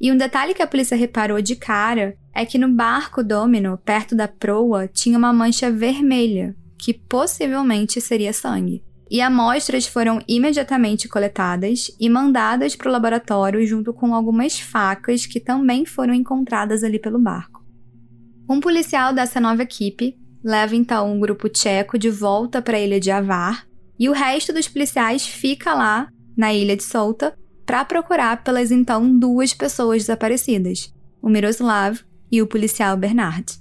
[0.00, 4.14] E um detalhe que a polícia reparou de cara é que no barco Domino, perto
[4.14, 8.82] da proa, tinha uma mancha vermelha, que possivelmente seria sangue.
[9.11, 15.40] E amostras foram imediatamente coletadas e mandadas para o laboratório junto com algumas facas que
[15.40, 17.64] também foram encontradas ali pelo barco.
[18.48, 23.00] Um policial dessa nova equipe leva então um grupo tcheco de volta para a ilha
[23.00, 23.66] de Avar
[23.98, 29.18] e o resto dos policiais fica lá, na ilha de Solta, para procurar pelas então
[29.18, 31.98] duas pessoas desaparecidas, o Miroslav
[32.31, 33.59] e o policial Bernard.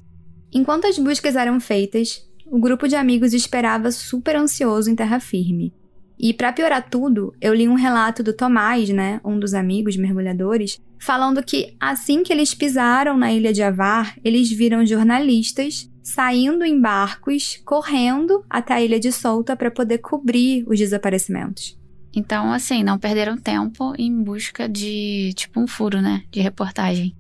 [0.54, 5.74] Enquanto as buscas eram feitas, o grupo de amigos esperava super ansioso em terra firme.
[6.18, 10.80] E para piorar tudo, eu li um relato do Tomás, né, um dos amigos mergulhadores,
[10.98, 16.80] falando que assim que eles pisaram na ilha de Avar, eles viram jornalistas saindo em
[16.80, 21.78] barcos, correndo até a ilha de Solta para poder cobrir os desaparecimentos.
[22.15, 26.23] Então, assim, não perderam tempo em busca de, tipo, um furo, né?
[26.32, 27.13] De reportagem.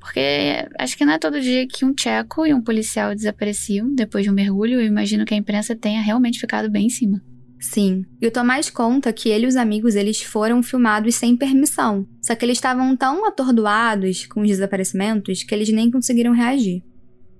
[0.00, 4.24] Porque acho que não é todo dia que um tcheco e um policial desapareciam depois
[4.24, 4.80] de um mergulho.
[4.80, 7.22] Eu imagino que a imprensa tenha realmente ficado bem em cima.
[7.60, 8.06] Sim.
[8.20, 12.06] E o Tomás conta que ele e os amigos eles foram filmados sem permissão.
[12.22, 16.82] Só que eles estavam tão atordoados com os desaparecimentos que eles nem conseguiram reagir.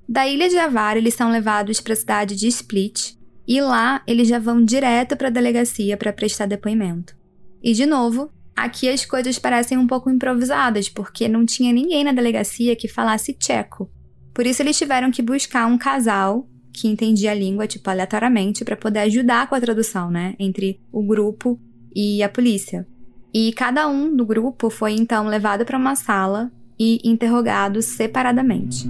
[0.07, 3.15] Da ilha de Avar, eles são levados para a cidade de Split,
[3.51, 7.17] e lá eles já vão direto para a delegacia para prestar depoimento.
[7.61, 12.13] E de novo, aqui as coisas parecem um pouco improvisadas, porque não tinha ninguém na
[12.13, 13.91] delegacia que falasse tcheco.
[14.33, 18.77] Por isso eles tiveram que buscar um casal que entendia a língua, tipo, aleatoriamente, para
[18.77, 21.61] poder ajudar com a tradução, né, entre o grupo
[21.93, 22.87] e a polícia.
[23.35, 28.89] E cada um do grupo foi então levado para uma sala e interrogado separadamente.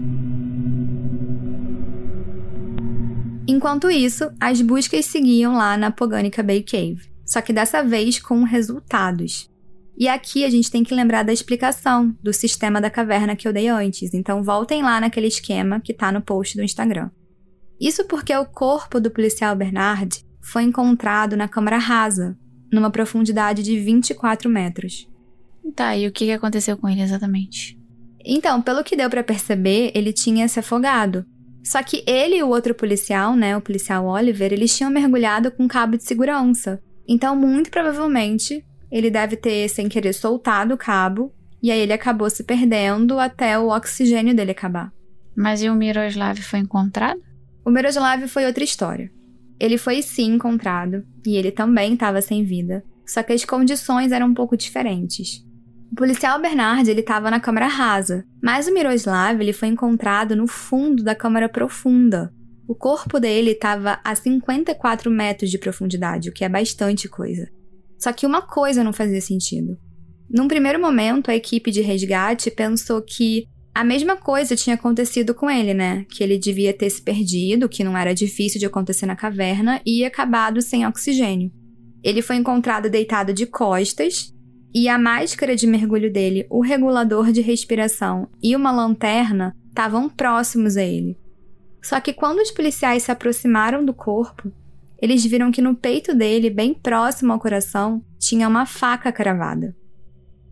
[3.50, 8.44] Enquanto isso, as buscas seguiam lá na Poganica Bay Cave, só que dessa vez com
[8.44, 9.50] resultados.
[9.98, 13.52] E aqui a gente tem que lembrar da explicação do sistema da caverna que eu
[13.52, 17.10] dei antes, então voltem lá naquele esquema que tá no post do Instagram.
[17.80, 22.38] Isso porque o corpo do policial Bernard foi encontrado na câmara rasa,
[22.72, 25.08] numa profundidade de 24 metros.
[25.74, 27.76] Tá, e o que aconteceu com ele exatamente?
[28.24, 31.26] Então, pelo que deu para perceber, ele tinha se afogado,
[31.62, 35.68] só que ele e o outro policial, né, o policial Oliver, eles tinham mergulhado com
[35.68, 36.82] cabo de segurança.
[37.06, 42.30] Então, muito provavelmente, ele deve ter, sem querer, soltado o cabo, e aí ele acabou
[42.30, 44.92] se perdendo até o oxigênio dele acabar.
[45.36, 47.20] Mas e o Miroslav foi encontrado?
[47.64, 49.10] O Miroslav foi outra história.
[49.58, 54.28] Ele foi sim encontrado, e ele também estava sem vida, só que as condições eram
[54.28, 55.44] um pouco diferentes.
[55.92, 60.46] O policial Bernard ele estava na câmara rasa, mas o Miroslav ele foi encontrado no
[60.46, 62.32] fundo da câmara profunda.
[62.68, 67.50] O corpo dele estava a 54 metros de profundidade, o que é bastante coisa.
[67.98, 69.76] Só que uma coisa não fazia sentido.
[70.30, 75.50] Num primeiro momento, a equipe de resgate pensou que a mesma coisa tinha acontecido com
[75.50, 76.06] ele, né?
[76.08, 80.04] Que ele devia ter se perdido, que não era difícil de acontecer na caverna e
[80.04, 81.50] acabado sem oxigênio.
[82.02, 84.32] Ele foi encontrado deitado de costas
[84.74, 90.76] e a máscara de mergulho dele, o regulador de respiração e uma lanterna estavam próximos
[90.76, 91.18] a ele.
[91.82, 94.52] Só que quando os policiais se aproximaram do corpo,
[95.00, 99.74] eles viram que no peito dele, bem próximo ao coração, tinha uma faca cravada.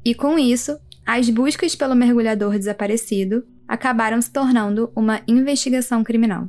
[0.04, 6.48] E com isso, as buscas pelo mergulhador desaparecido acabaram se tornando uma investigação criminal.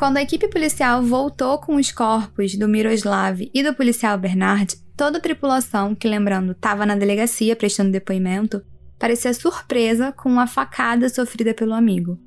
[0.00, 5.18] Quando a equipe policial voltou com os corpos do Miroslav e do policial Bernard, toda
[5.18, 8.64] a tripulação, que lembrando estava na delegacia prestando depoimento,
[8.98, 12.18] parecia surpresa com a facada sofrida pelo amigo.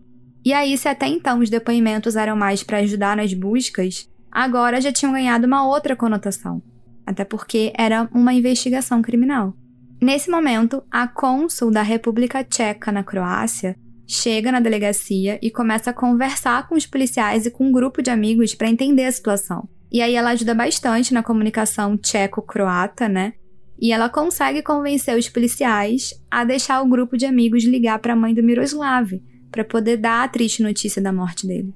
[0.45, 4.93] E aí, se até então os depoimentos eram mais para ajudar nas buscas, agora já
[4.93, 6.61] tinham ganhado uma outra conotação.
[7.07, 9.51] Até porque era uma investigação criminal.
[9.99, 13.75] Nesse momento, a cônsul da República Tcheca na Croácia
[14.07, 18.09] chega na delegacia e começa a conversar com os policiais e com um grupo de
[18.09, 19.67] amigos para entender a situação.
[19.91, 23.33] E aí ela ajuda bastante na comunicação tcheco-croata, né?
[23.79, 28.15] E ela consegue convencer os policiais a deixar o grupo de amigos ligar para a
[28.15, 31.73] mãe do Miroslav, para poder dar a triste notícia da morte dele.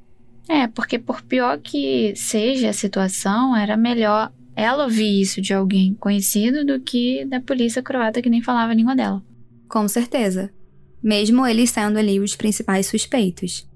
[0.49, 5.93] É, porque por pior que seja a situação, era melhor ela ouvir isso de alguém
[5.93, 9.21] conhecido do que da polícia croata que nem falava a língua dela.
[9.67, 10.51] Com certeza
[11.03, 13.67] mesmo eles sendo ali os principais suspeitos.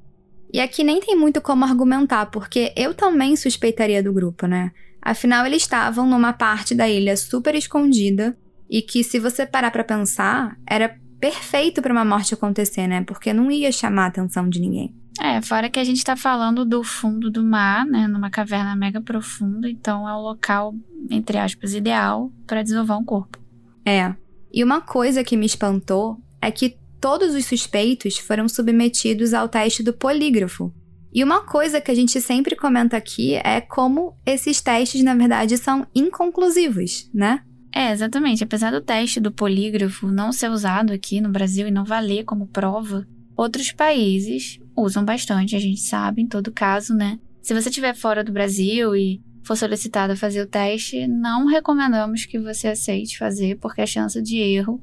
[0.54, 4.72] E aqui nem tem muito como argumentar, porque eu também suspeitaria do grupo, né?
[5.02, 8.38] Afinal, eles estavam numa parte da ilha super escondida
[8.70, 13.04] e que, se você parar para pensar, era perfeito para uma morte acontecer, né?
[13.04, 14.94] Porque não ia chamar a atenção de ninguém.
[15.20, 18.08] É, fora que a gente tá falando do fundo do mar, né?
[18.08, 20.74] Numa caverna mega profunda, então é o local,
[21.10, 23.40] entre aspas, ideal para desovar um corpo.
[23.86, 24.14] É.
[24.54, 29.82] E uma coisa que me espantou é que todos os suspeitos foram submetidos ao teste
[29.82, 30.72] do polígrafo.
[31.12, 35.58] E uma coisa que a gente sempre comenta aqui é como esses testes, na verdade,
[35.58, 37.44] são inconclusivos, né?
[37.74, 38.44] É, exatamente.
[38.44, 42.48] Apesar do teste do polígrafo não ser usado aqui no Brasil e não valer como
[42.48, 47.20] prova, outros países usam bastante, a gente sabe, em todo caso, né?
[47.42, 52.26] Se você estiver fora do Brasil e for solicitado a fazer o teste, não recomendamos
[52.26, 54.82] que você aceite fazer, porque a chance de erro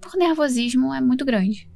[0.00, 1.68] por nervosismo é muito grande.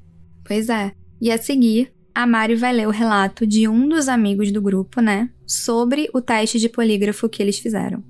[0.44, 0.92] Pois é.
[1.20, 5.00] E a seguir, a Mari vai ler o relato de um dos amigos do grupo,
[5.00, 5.30] né?
[5.46, 8.02] Sobre o teste de polígrafo que eles fizeram.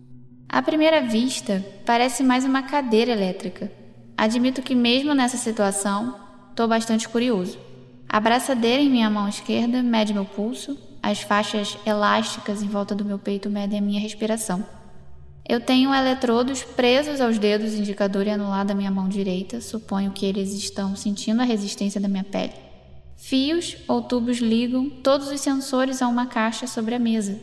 [0.49, 3.71] À primeira vista, parece mais uma cadeira elétrica.
[4.17, 6.15] Admito que, mesmo nessa situação,
[6.51, 7.59] estou bastante curioso.
[8.09, 13.05] A braçadeira em minha mão esquerda mede meu pulso, as faixas elásticas em volta do
[13.05, 14.67] meu peito medem a minha respiração.
[15.51, 20.25] Eu tenho eletrodos presos aos dedos indicador e anular da minha mão direita, suponho que
[20.25, 22.53] eles estão sentindo a resistência da minha pele.
[23.17, 27.37] Fios ou tubos ligam todos os sensores a uma caixa sobre a mesa.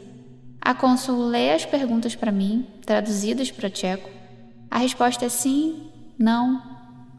[0.62, 4.10] A cônsul lê as perguntas para mim, traduzidas para tcheco.
[4.72, 6.64] A resposta é sim, não.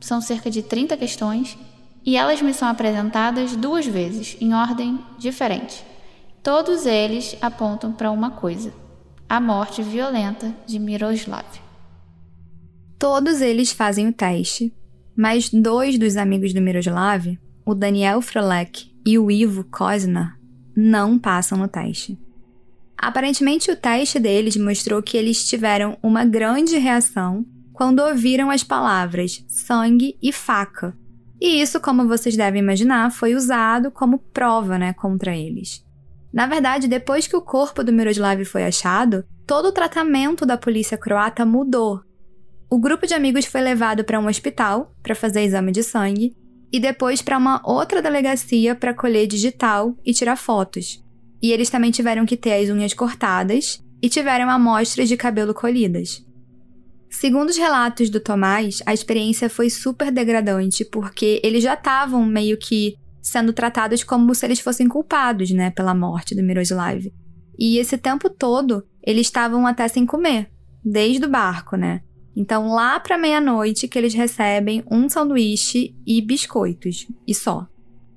[0.01, 1.59] São cerca de 30 questões
[2.03, 5.85] e elas me são apresentadas duas vezes, em ordem diferente.
[6.43, 8.88] Todos eles apontam para uma coisa
[9.29, 11.45] a morte violenta de Miroslav.
[12.99, 14.73] Todos eles fazem o teste,
[15.15, 20.39] mas dois dos amigos do Miroslav, o Daniel Frolek e o Ivo Kozna,
[20.75, 22.19] não passam no teste.
[22.97, 29.45] Aparentemente, o teste deles mostrou que eles tiveram uma grande reação quando ouviram as palavras
[29.47, 30.97] sangue e faca.
[31.41, 35.87] E isso, como vocês devem imaginar, foi usado como prova né, contra eles.
[36.33, 40.99] Na verdade, depois que o corpo do Miroslav foi achado, todo o tratamento da polícia
[40.99, 42.01] croata mudou.
[42.71, 46.37] O grupo de amigos foi levado para um hospital para fazer exame de sangue
[46.71, 51.03] e depois para uma outra delegacia para colher digital e tirar fotos.
[51.43, 56.25] E eles também tiveram que ter as unhas cortadas e tiveram amostras de cabelo colhidas.
[57.11, 62.59] Segundo os relatos do Tomás, a experiência foi super degradante porque eles já estavam meio
[62.59, 62.97] que
[63.29, 67.13] sendo tratados como se eles fossem culpados, né, pela morte do Miroslav.
[67.59, 70.51] E esse tempo todo, eles estavam até sem comer,
[70.85, 72.03] desde o barco, né?
[72.37, 77.67] Então, lá para meia-noite que eles recebem um sanduíche e biscoitos, e só.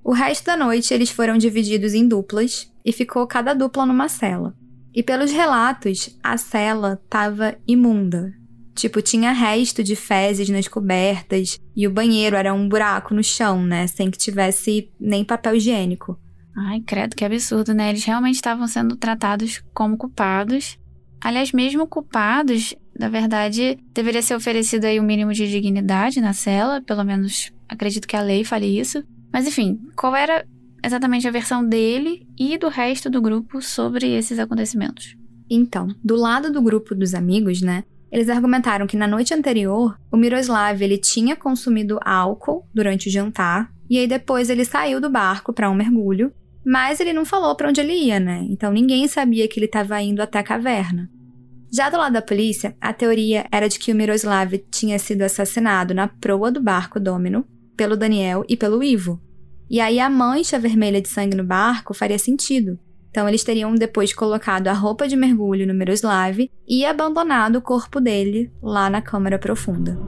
[0.04, 4.56] O resto da noite eles foram divididos em duplas e ficou cada dupla numa cela.
[4.93, 8.34] E pelos relatos, a cela estava imunda,
[8.76, 13.64] Tipo, tinha resto de fezes nas cobertas e o banheiro era um buraco no chão,
[13.64, 13.86] né?
[13.88, 16.18] Sem que tivesse nem papel higiênico.
[16.56, 17.90] Ai, credo, que absurdo, né?
[17.90, 20.78] Eles realmente estavam sendo tratados como culpados.
[21.22, 26.34] Aliás, mesmo culpados, na verdade, deveria ser oferecido aí o um mínimo de dignidade na
[26.34, 29.04] cela, pelo menos acredito que a lei fale isso.
[29.32, 30.46] Mas enfim, qual era
[30.84, 35.15] exatamente a versão dele e do resto do grupo sobre esses acontecimentos?
[35.50, 37.84] Então, do lado do grupo dos amigos, né?
[38.12, 43.72] Eles argumentaram que na noite anterior, o Miroslav ele tinha consumido álcool durante o jantar
[43.90, 46.34] e aí depois ele saiu do barco para um mergulho,
[46.66, 48.46] mas ele não falou para onde ele ia, né?
[48.50, 51.10] Então ninguém sabia que ele estava indo até a caverna.
[51.74, 55.94] Já do lado da polícia, a teoria era de que o Miroslav tinha sido assassinado
[55.94, 57.46] na proa do barco Domino
[57.78, 59.22] pelo Daniel e pelo Ivo.
[59.70, 62.78] E aí a mancha vermelha de sangue no barco faria sentido,
[63.12, 68.00] Então eles teriam depois colocado a roupa de mergulho no Miroslav e abandonado o corpo
[68.00, 70.00] dele lá na câmara profunda.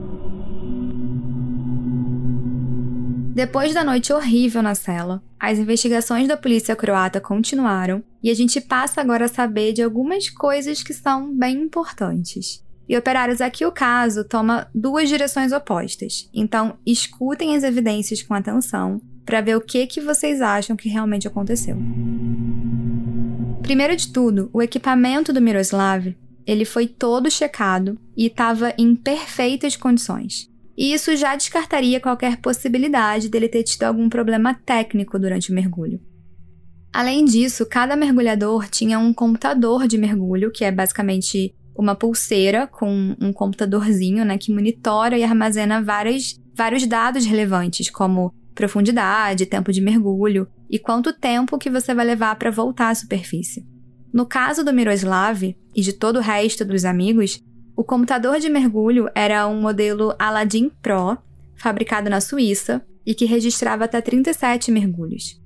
[3.34, 8.60] Depois da noite horrível na cela, as investigações da polícia croata continuaram e a gente
[8.60, 12.64] passa agora a saber de algumas coisas que são bem importantes.
[12.88, 16.28] E operários, aqui o caso toma duas direções opostas.
[16.32, 21.26] Então, escutem as evidências com atenção para ver o que que vocês acham que realmente
[21.26, 21.76] aconteceu.
[23.62, 26.14] Primeiro de tudo, o equipamento do Miroslav,
[26.46, 33.28] ele foi todo checado e estava em perfeitas condições e isso já descartaria qualquer possibilidade
[33.28, 36.00] dele ter tido algum problema técnico durante o mergulho.
[36.92, 43.16] Além disso, cada mergulhador tinha um computador de mergulho, que é basicamente uma pulseira com
[43.20, 49.80] um computadorzinho né, que monitora e armazena várias, vários dados relevantes, como profundidade, tempo de
[49.80, 53.66] mergulho e quanto tempo que você vai levar para voltar à superfície.
[54.12, 55.42] No caso do Miroslav
[55.74, 57.42] e de todo o resto dos amigos,
[57.76, 61.18] o computador de mergulho era um modelo Aladdin Pro,
[61.56, 65.40] fabricado na Suíça, e que registrava até 37 mergulhos.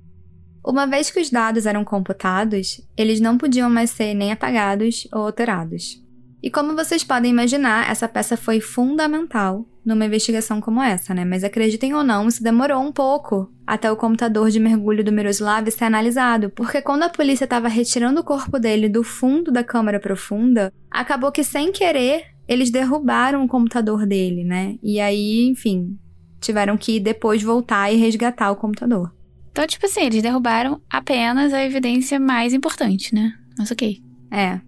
[0.65, 5.21] Uma vez que os dados eram computados, eles não podiam mais ser nem apagados ou
[5.23, 6.01] alterados.
[6.41, 11.25] E como vocês podem imaginar, essa peça foi fundamental numa investigação como essa, né?
[11.25, 15.69] Mas acreditem ou não, isso demorou um pouco até o computador de mergulho do Miroslav
[15.69, 19.99] ser analisado, porque quando a polícia estava retirando o corpo dele do fundo da câmara
[19.99, 24.77] profunda, acabou que sem querer eles derrubaram o computador dele, né?
[24.81, 25.99] E aí, enfim,
[26.41, 29.13] tiveram que depois voltar e resgatar o computador.
[29.51, 33.33] Então, tipo assim, eles derrubaram apenas a evidência mais importante, né?
[33.57, 34.01] Mas ok.
[34.31, 34.61] É.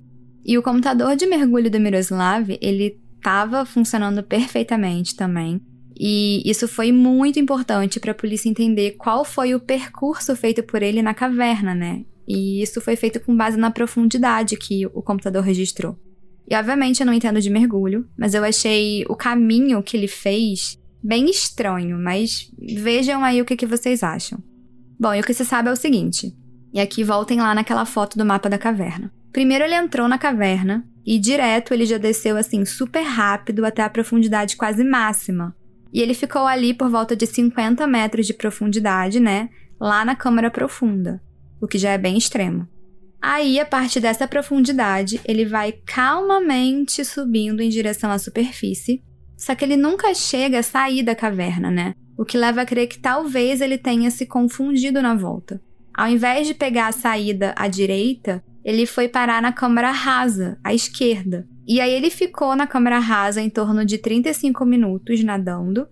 [0.46, 5.62] E o computador de mergulho do Miroslav, ele estava funcionando perfeitamente também.
[6.00, 10.82] E isso foi muito importante para a polícia entender qual foi o percurso feito por
[10.82, 12.04] ele na caverna, né?
[12.28, 15.96] E isso foi feito com base na profundidade que o computador registrou.
[16.50, 20.78] E obviamente eu não entendo de mergulho, mas eu achei o caminho que ele fez
[21.04, 24.40] bem estranho, mas vejam aí o que, que vocês acham.
[25.00, 26.36] Bom, e o que se sabe é o seguinte,
[26.74, 29.12] e aqui voltem lá naquela foto do mapa da caverna.
[29.32, 33.90] Primeiro ele entrou na caverna e direto ele já desceu assim super rápido até a
[33.90, 35.56] profundidade quase máxima.
[35.94, 39.50] E ele ficou ali por volta de 50 metros de profundidade, né?
[39.80, 41.22] Lá na câmara profunda,
[41.62, 42.68] o que já é bem extremo.
[43.22, 49.04] Aí, a partir dessa profundidade, ele vai calmamente subindo em direção à superfície,
[49.38, 51.94] só que ele nunca chega a sair da caverna, né?
[52.18, 55.62] O que leva a crer que talvez ele tenha se confundido na volta.
[55.94, 60.74] Ao invés de pegar a saída à direita, ele foi parar na câmara rasa, à
[60.74, 61.48] esquerda.
[61.68, 65.88] E aí ele ficou na câmara rasa em torno de 35 minutos nadando.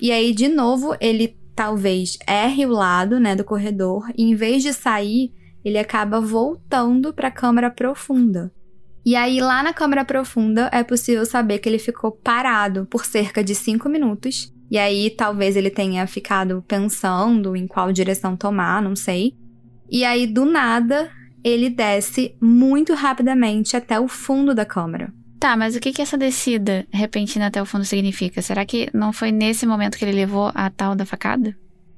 [0.00, 4.62] E aí, de novo, ele talvez erre o lado né, do corredor e em vez
[4.62, 5.32] de sair,
[5.64, 8.52] ele acaba voltando para a câmara profunda.
[9.04, 13.42] E aí, lá na câmara profunda, é possível saber que ele ficou parado por cerca
[13.42, 14.52] de 5 minutos.
[14.70, 19.34] E aí, talvez ele tenha ficado pensando em qual direção tomar, não sei.
[19.90, 21.10] E aí, do nada,
[21.44, 25.12] ele desce muito rapidamente até o fundo da câmara.
[25.42, 28.40] Tá, mas o que, que essa descida repentina até o fundo significa?
[28.40, 31.56] Será que não foi nesse momento que ele levou a tal da facada?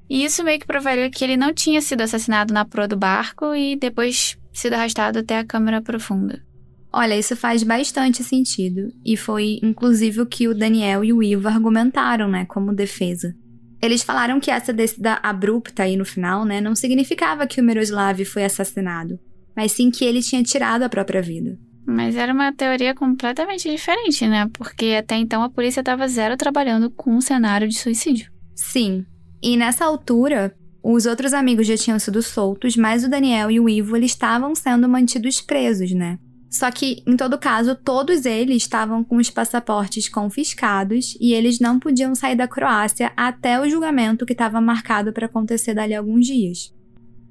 [0.09, 3.55] E isso meio que provaria que ele não tinha sido assassinado na proa do barco
[3.55, 6.43] e depois sido arrastado até a câmara profunda.
[6.91, 8.93] Olha, isso faz bastante sentido.
[9.05, 13.35] E foi inclusive o que o Daniel e o Ivo argumentaram, né, como defesa.
[13.83, 18.25] Eles falaram que essa descida abrupta aí no final, né, não significava que o Miroslav
[18.25, 19.19] foi assassinado
[19.57, 21.59] mas sim que ele tinha tirado a própria vida.
[21.87, 24.49] Mas era uma teoria completamente diferente, né?
[24.53, 28.31] Porque até então a polícia estava zero trabalhando com um cenário de suicídio.
[28.55, 29.05] Sim.
[29.43, 33.69] E nessa altura, os outros amigos já tinham sido soltos, mas o Daniel e o
[33.69, 36.19] Ivo eles estavam sendo mantidos presos, né?
[36.51, 41.81] Só que, em todo caso, todos eles estavam com os passaportes confiscados e eles não
[41.81, 46.25] podiam sair da Croácia até o julgamento que estava marcado para acontecer dali a alguns
[46.25, 46.73] dias.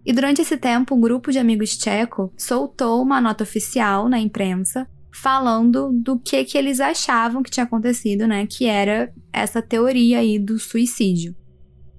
[0.06, 4.88] E durante esse tempo, um grupo de amigos tcheco soltou uma nota oficial na imprensa
[5.14, 8.48] falando do que, que eles achavam que tinha acontecido, né?
[8.48, 11.36] Que era essa teoria aí do suicídio.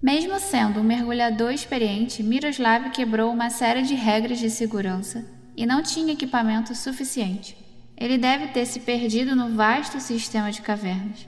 [0.03, 5.25] Mesmo sendo um mergulhador experiente, Miroslav quebrou uma série de regras de segurança
[5.57, 7.57] e não tinha equipamento suficiente.
[7.97, 11.27] Ele deve ter se perdido no vasto sistema de cavernas.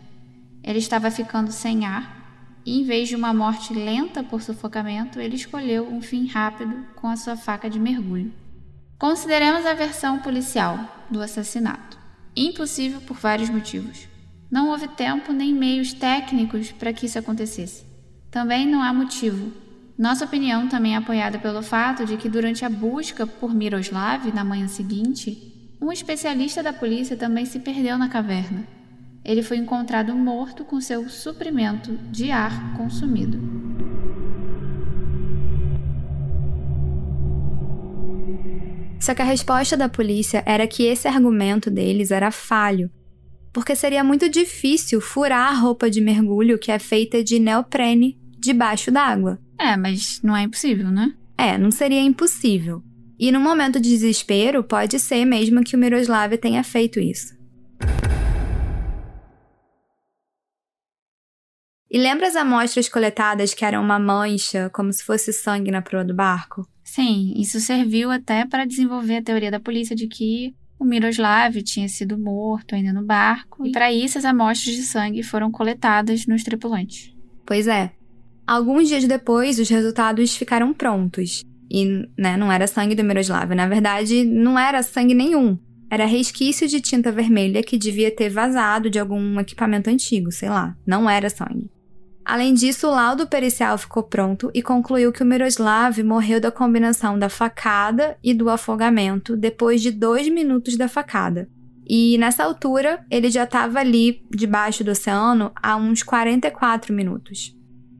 [0.62, 2.15] Ele estava ficando sem ar
[2.66, 7.06] e, em vez de uma morte lenta por sufocamento, ele escolheu um fim rápido com
[7.06, 8.34] a sua faca de mergulho.
[8.98, 11.96] Consideremos a versão policial do assassinato.
[12.34, 14.08] Impossível por vários motivos.
[14.50, 17.84] Não houve tempo nem meios técnicos para que isso acontecesse.
[18.32, 19.52] Também não há motivo.
[19.96, 24.44] Nossa opinião também é apoiada pelo fato de que, durante a busca por Miroslav na
[24.44, 28.75] manhã seguinte, um especialista da polícia também se perdeu na caverna.
[29.26, 33.40] Ele foi encontrado morto com seu suprimento de ar consumido.
[39.00, 42.88] Só que a resposta da polícia era que esse argumento deles era falho,
[43.52, 48.92] porque seria muito difícil furar a roupa de mergulho que é feita de neoprene debaixo
[48.92, 49.40] d'água.
[49.58, 51.12] É, mas não é impossível, né?
[51.36, 52.80] É, não seria impossível.
[53.18, 57.35] E no momento de desespero, pode ser mesmo que o Miroslav tenha feito isso.
[61.96, 66.04] E lembra as amostras coletadas que eram uma mancha, como se fosse sangue na proa
[66.04, 66.68] do barco?
[66.84, 71.88] Sim, isso serviu até para desenvolver a teoria da polícia de que o Miroslav tinha
[71.88, 76.42] sido morto ainda no barco, e para isso as amostras de sangue foram coletadas nos
[76.42, 77.14] tripulantes.
[77.46, 77.92] Pois é.
[78.46, 81.40] Alguns dias depois, os resultados ficaram prontos.
[81.70, 83.54] E né, não era sangue do Miroslav.
[83.54, 85.58] Na verdade, não era sangue nenhum.
[85.90, 90.76] Era resquício de tinta vermelha que devia ter vazado de algum equipamento antigo, sei lá.
[90.86, 91.70] Não era sangue.
[92.26, 97.16] Além disso, o laudo pericial ficou pronto e concluiu que o Miroslav morreu da combinação
[97.16, 101.48] da facada e do afogamento depois de dois minutos da facada.
[101.88, 107.54] E nessa altura, ele já estava ali debaixo do oceano há uns 44 minutos.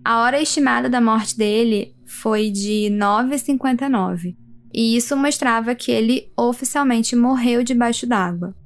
[0.04, 4.34] A hora estimada da morte dele foi de 9h59,
[4.74, 8.56] e isso mostrava que ele oficialmente morreu debaixo d'água.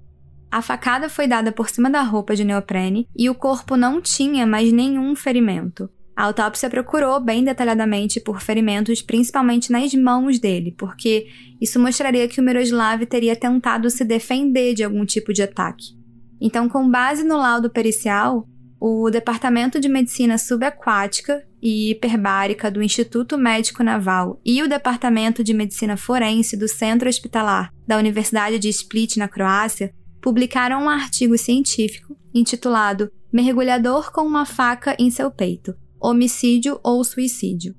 [0.51, 4.46] A facada foi dada por cima da roupa de neoprene e o corpo não tinha
[4.46, 5.88] mais nenhum ferimento.
[6.16, 11.28] A autópsia procurou bem detalhadamente por ferimentos, principalmente nas mãos dele, porque
[11.61, 15.98] isso mostraria que o Miroslav teria tentado se defender de algum tipo de ataque.
[16.40, 18.46] Então, com base no laudo pericial,
[18.80, 25.53] o Departamento de Medicina Subaquática e Hiperbárica do Instituto Médico Naval e o Departamento de
[25.53, 32.16] Medicina Forense do Centro Hospitalar da Universidade de Split, na Croácia, publicaram um artigo científico
[32.34, 37.74] intitulado Mergulhador com uma faca em seu peito: Homicídio ou Suicídio.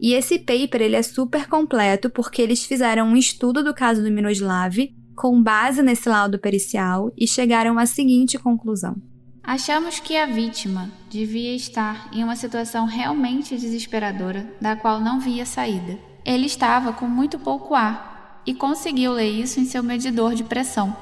[0.00, 4.10] E esse paper ele é super completo porque eles fizeram um estudo do caso do
[4.10, 4.76] Miroslav
[5.14, 8.96] com base nesse laudo pericial e chegaram à seguinte conclusão.
[9.42, 15.44] Achamos que a vítima devia estar em uma situação realmente desesperadora, da qual não via
[15.44, 15.98] saída.
[16.24, 20.96] Ele estava com muito pouco ar e conseguiu ler isso em seu medidor de pressão.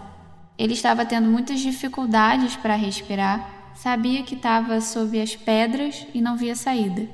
[0.59, 6.36] Ele estava tendo muitas dificuldades para respirar, sabia que estava sob as pedras e não
[6.36, 7.09] via saída.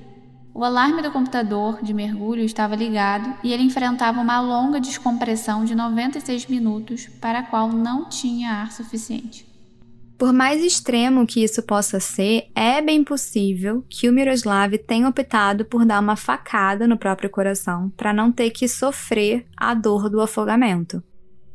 [0.54, 5.74] O alarme do computador de mergulho estava ligado e ele enfrentava uma longa descompressão de
[5.74, 9.44] 96 minutos para a qual não tinha ar suficiente.
[10.16, 15.64] Por mais extremo que isso possa ser, é bem possível que o Miroslav tenha optado
[15.64, 20.20] por dar uma facada no próprio coração para não ter que sofrer a dor do
[20.20, 21.02] afogamento.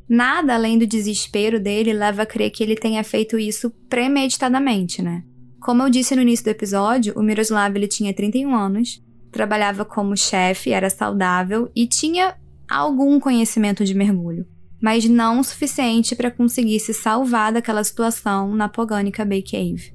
[0.09, 5.23] Nada além do desespero dele leva a crer que ele tenha feito isso premeditadamente, né?
[5.61, 10.17] Como eu disse no início do episódio, o Miroslav ele tinha 31 anos, trabalhava como
[10.17, 12.35] chefe, era saudável e tinha
[12.67, 14.47] algum conhecimento de mergulho
[14.81, 19.93] mas não o suficiente para conseguir se salvar daquela situação na Pogânica Bay Cave.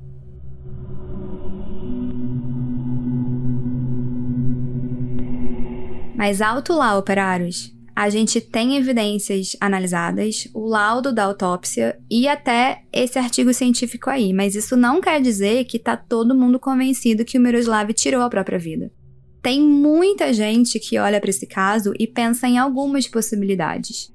[6.16, 7.73] Mas alto lá, operários.
[7.96, 14.32] A gente tem evidências analisadas, o laudo da autópsia e até esse artigo científico aí,
[14.32, 18.28] mas isso não quer dizer que tá todo mundo convencido que o Miroslav tirou a
[18.28, 18.90] própria vida.
[19.40, 24.12] Tem muita gente que olha para esse caso e pensa em algumas possibilidades.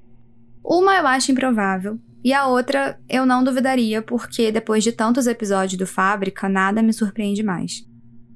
[0.62, 5.78] Uma eu acho improvável, e a outra eu não duvidaria, porque depois de tantos episódios
[5.78, 7.82] do Fábrica, nada me surpreende mais.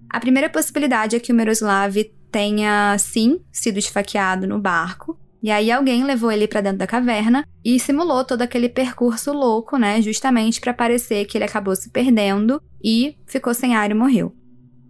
[0.09, 1.97] A primeira possibilidade é que o Miroslav
[2.31, 7.47] tenha, sim, sido esfaqueado no barco, e aí alguém levou ele para dentro da caverna
[7.63, 12.63] e simulou todo aquele percurso louco, né, justamente para parecer que ele acabou se perdendo
[12.83, 14.35] e ficou sem ar e morreu.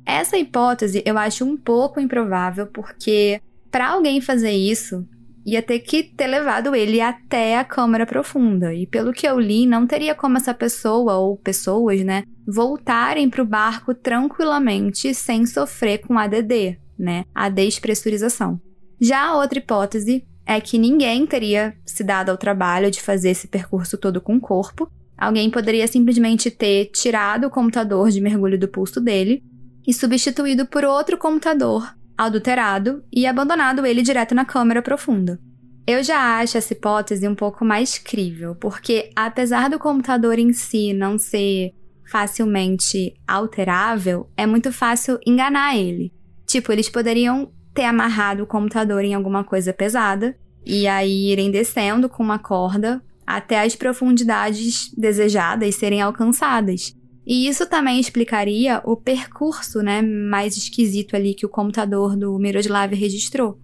[0.07, 5.05] Essa hipótese eu acho um pouco improvável, porque para alguém fazer isso,
[5.45, 8.73] ia ter que ter levado ele até a câmara profunda.
[8.73, 13.43] E pelo que eu li, não teria como essa pessoa ou pessoas, né, voltarem para
[13.43, 18.61] o barco tranquilamente sem sofrer com ADD, né, a despressurização.
[19.01, 23.49] Já a outra hipótese é que ninguém teria se dado ao trabalho de fazer esse
[23.49, 24.91] percurso todo com o corpo.
[25.17, 29.43] Alguém poderia simplesmente ter tirado o computador de mergulho do pulso dele
[29.87, 35.41] e substituído por outro computador adulterado e abandonado ele direto na câmara profunda.
[35.87, 40.95] Eu já acho essa hipótese um pouco mais crível, porque apesar do computador em si
[40.95, 41.75] não ser
[42.11, 46.13] facilmente alterável, é muito fácil enganar ele.
[46.47, 52.09] Tipo, eles poderiam ter amarrado o computador em alguma coisa pesada e aí irem descendo
[52.09, 56.95] com uma corda até as profundidades desejadas serem alcançadas.
[57.27, 62.95] E isso também explicaria o percurso, né, mais esquisito ali que o computador do Miroslav
[62.95, 63.59] registrou.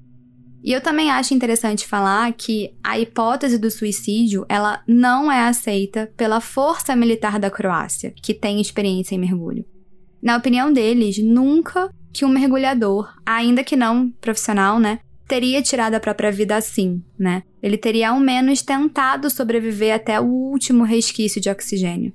[0.62, 6.10] E eu também acho interessante falar que a hipótese do suicídio, ela não é aceita
[6.16, 9.64] pela força militar da Croácia, que tem experiência em mergulho.
[10.22, 16.00] Na opinião deles, nunca que um mergulhador, ainda que não profissional, né, teria tirado a
[16.00, 17.44] própria vida assim, né?
[17.62, 22.12] Ele teria ao menos tentado sobreviver até o último resquício de oxigênio.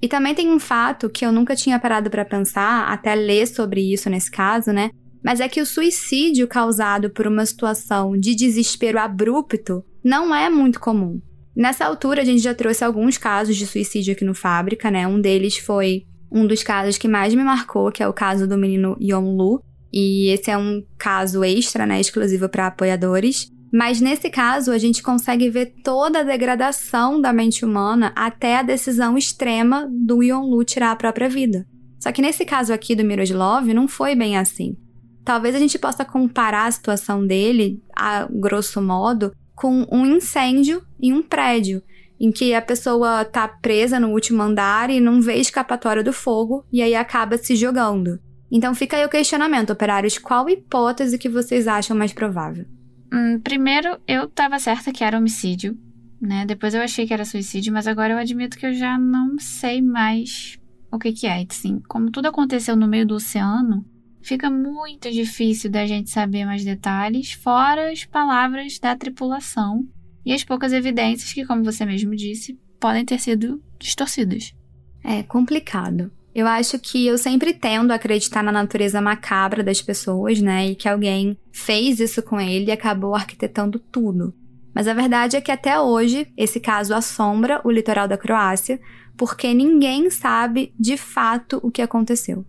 [0.00, 3.92] E também tem um fato que eu nunca tinha parado para pensar, até ler sobre
[3.92, 4.90] isso nesse caso, né?
[5.24, 10.78] Mas é que o suicídio causado por uma situação de desespero abrupto não é muito
[10.78, 11.20] comum.
[11.56, 15.06] Nessa altura, a gente já trouxe alguns casos de suicídio aqui no Fábrica, né?
[15.06, 16.04] Um deles foi
[16.34, 19.62] um dos casos que mais me marcou, que é o caso do menino Yonlu.
[19.92, 22.00] E esse é um caso extra, né?
[22.00, 23.48] Exclusivo para apoiadores.
[23.72, 28.62] Mas nesse caso, a gente consegue ver toda a degradação da mente humana até a
[28.62, 31.64] decisão extrema do Yonlu tirar a própria vida.
[32.00, 34.76] Só que nesse caso aqui do Miroslav, não foi bem assim.
[35.24, 41.12] Talvez a gente possa comparar a situação dele, a grosso modo, com um incêndio em
[41.12, 41.82] um prédio,
[42.18, 46.64] em que a pessoa tá presa no último andar e não vê escapatória do fogo
[46.72, 48.18] e aí acaba se jogando.
[48.50, 52.66] Então fica aí o questionamento, operários, qual hipótese que vocês acham mais provável?
[53.12, 55.76] Hum, primeiro, eu tava certa que era homicídio,
[56.20, 56.46] né?
[56.46, 59.82] Depois eu achei que era suicídio, mas agora eu admito que eu já não sei
[59.82, 60.58] mais
[60.90, 61.44] o que que é.
[61.48, 63.84] Assim, como tudo aconteceu no meio do oceano,
[64.22, 69.86] fica muito difícil da gente saber mais detalhes, fora as palavras da tripulação
[70.24, 74.54] e as poucas evidências que, como você mesmo disse, podem ter sido distorcidas.
[75.02, 76.10] É complicado.
[76.34, 80.68] Eu acho que eu sempre tendo a acreditar na natureza macabra das pessoas, né?
[80.68, 84.34] E que alguém fez isso com ele e acabou arquitetando tudo.
[84.74, 88.80] Mas a verdade é que até hoje esse caso assombra o litoral da Croácia,
[89.16, 92.44] porque ninguém sabe de fato o que aconteceu.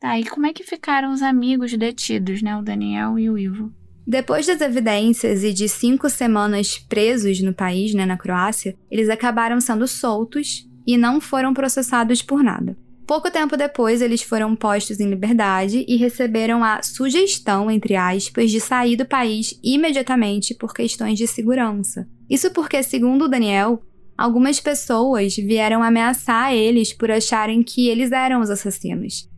[0.00, 2.56] Tá, e como é que ficaram os amigos detidos, né?
[2.56, 3.72] O Daniel e o Ivo?
[4.06, 9.60] Depois das evidências e de cinco semanas presos no país, né, na Croácia, eles acabaram
[9.60, 12.78] sendo soltos e não foram processados por nada.
[13.06, 18.60] Pouco tempo depois, eles foram postos em liberdade e receberam a sugestão, entre aspas, de
[18.60, 22.08] sair do país imediatamente por questões de segurança.
[22.30, 23.82] Isso porque, segundo Daniel,
[24.16, 29.28] algumas pessoas vieram ameaçar eles por acharem que eles eram os assassinos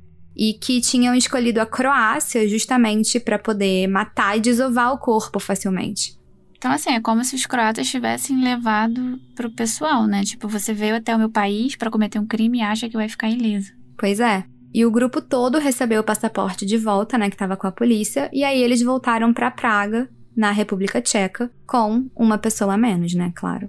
[0.41, 6.18] e que tinham escolhido a Croácia justamente para poder matar e desovar o corpo facilmente.
[6.57, 10.24] Então, assim, é como se os croatas tivessem levado pro pessoal, né?
[10.24, 13.07] Tipo, você veio até o meu país para cometer um crime e acha que vai
[13.07, 13.72] ficar ileso.
[13.99, 14.45] Pois é.
[14.72, 18.30] E o grupo todo recebeu o passaporte de volta, né, que estava com a polícia,
[18.32, 23.30] e aí eles voltaram para Praga, na República Tcheca, com uma pessoa a menos, né,
[23.34, 23.68] claro.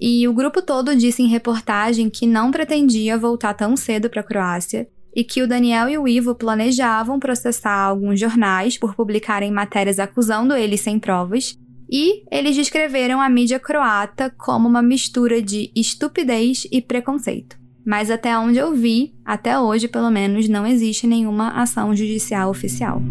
[0.00, 4.24] E o grupo todo disse em reportagem que não pretendia voltar tão cedo para a
[4.24, 9.98] Croácia e que o Daniel e o Ivo planejavam processar alguns jornais por publicarem matérias
[9.98, 11.58] acusando eles sem provas,
[11.90, 17.56] e eles descreveram a mídia croata como uma mistura de estupidez e preconceito.
[17.84, 23.02] Mas até onde eu vi, até hoje pelo menos, não existe nenhuma ação judicial oficial.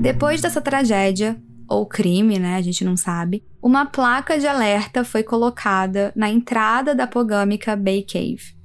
[0.00, 2.56] Depois dessa tragédia, ou crime, né?
[2.56, 3.42] A gente não sabe.
[3.62, 8.55] Uma placa de alerta foi colocada na entrada da pogâmica Bay Cave.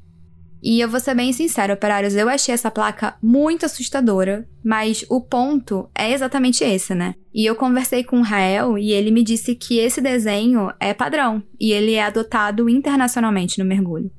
[0.62, 5.20] E eu vou ser bem sincero, operários, eu achei essa placa muito assustadora, mas o
[5.20, 7.16] ponto é exatamente esse, né?
[7.34, 11.42] E eu conversei com o Rael e ele me disse que esse desenho é padrão
[11.60, 14.12] e ele é adotado internacionalmente no mergulho.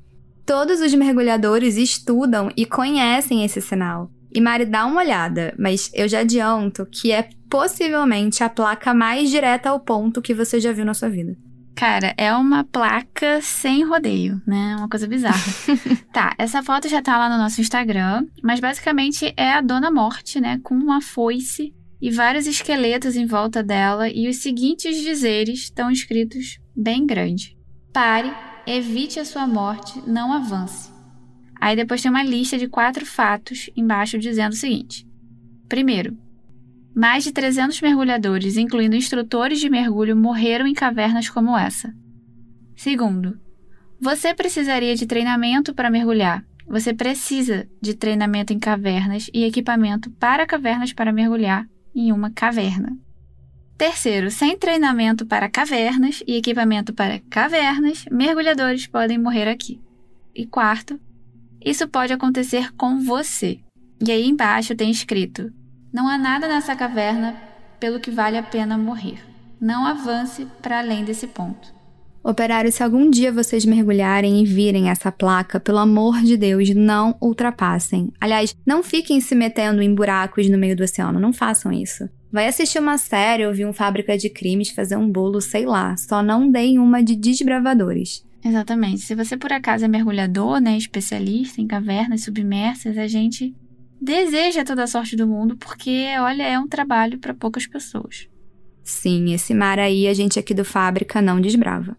[0.45, 4.11] Todos os mergulhadores estudam e conhecem esse sinal.
[4.35, 9.29] E Mari, dá uma olhada, mas eu já adianto que é possivelmente a placa mais
[9.29, 11.37] direta ao ponto que você já viu na sua vida.
[11.75, 14.75] Cara, é uma placa sem rodeio, né?
[14.77, 15.41] Uma coisa bizarra.
[16.13, 20.39] tá, essa foto já tá lá no nosso Instagram, mas basicamente é a Dona Morte,
[20.39, 20.59] né?
[20.63, 26.59] Com uma foice e vários esqueletos em volta dela, e os seguintes dizeres estão escritos
[26.75, 27.57] bem grande:
[27.91, 28.31] Pare,
[28.67, 30.91] evite a sua morte, não avance.
[31.59, 35.07] Aí depois tem uma lista de quatro fatos embaixo dizendo o seguinte:
[35.67, 36.17] Primeiro,
[36.95, 41.93] mais de 300 mergulhadores, incluindo instrutores de mergulho, morreram em cavernas como essa.
[42.75, 43.39] Segundo,
[43.99, 46.45] você precisaria de treinamento para mergulhar.
[46.67, 52.97] Você precisa de treinamento em cavernas e equipamento para cavernas para mergulhar em uma caverna.
[53.77, 59.81] Terceiro, sem treinamento para cavernas e equipamento para cavernas, mergulhadores podem morrer aqui.
[60.33, 60.99] E quarto,
[61.63, 63.59] Isso pode acontecer com você.
[64.05, 65.51] E aí embaixo tem escrito:
[65.93, 67.35] Não há nada nessa caverna
[67.79, 69.19] pelo que vale a pena morrer.
[69.61, 71.71] Não avance para além desse ponto.
[72.23, 77.15] Operário, se algum dia vocês mergulharem e virem essa placa, pelo amor de Deus, não
[77.21, 78.11] ultrapassem.
[78.19, 82.09] Aliás, não fiquem se metendo em buracos no meio do oceano, não façam isso.
[82.31, 85.95] Vai assistir uma série, ouvir um Fábrica de Crimes, fazer um bolo, sei lá.
[85.95, 88.25] Só não deem uma de desbravadores.
[88.43, 89.01] Exatamente.
[89.01, 93.53] Se você por acaso é mergulhador, né, especialista em cavernas submersas, a gente
[94.03, 98.27] deseja toda a sorte do mundo, porque, olha, é um trabalho para poucas pessoas.
[98.83, 101.97] Sim, esse mar aí a gente aqui do Fábrica não desbrava.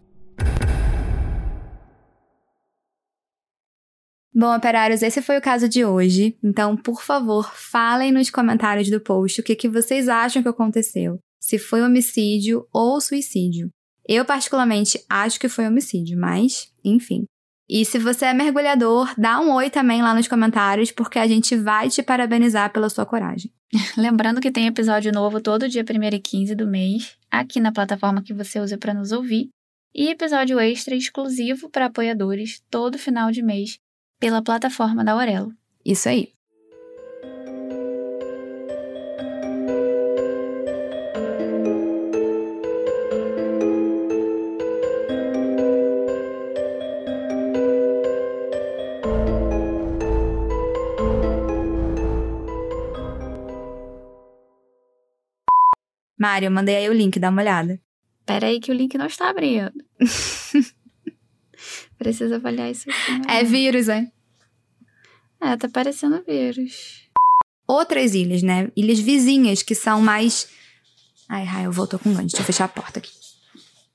[4.31, 6.37] Bom, operários, esse foi o caso de hoje.
[6.43, 11.17] Então, por favor, falem nos comentários do post o que, que vocês acham que aconteceu.
[11.41, 13.69] Se foi homicídio ou suicídio.
[14.07, 17.25] Eu, particularmente, acho que foi homicídio, mas, enfim.
[17.67, 21.55] E se você é mergulhador, dá um oi também lá nos comentários, porque a gente
[21.55, 23.51] vai te parabenizar pela sua coragem.
[23.97, 28.21] Lembrando que tem episódio novo todo dia 1 e 15 do mês, aqui na plataforma
[28.21, 29.49] que você usa para nos ouvir,
[29.93, 33.79] e episódio extra exclusivo para apoiadores todo final de mês
[34.19, 35.51] pela plataforma da Aurelo.
[35.83, 36.34] Isso aí.
[56.25, 57.79] Mário, mandei aí o link, dá uma olhada.
[58.25, 59.71] Pera aí que o link não está abrindo.
[61.99, 63.11] Precisa avaliar isso aqui.
[63.11, 63.21] Né?
[63.27, 64.07] É vírus, é?
[65.39, 67.07] É, tá parecendo vírus.
[67.67, 68.71] Outras ilhas, né?
[68.75, 70.47] Ilhas vizinhas que são mais.
[71.29, 72.29] Ai, Rael voltou com gancho.
[72.29, 73.11] Deixa eu fechar a porta aqui.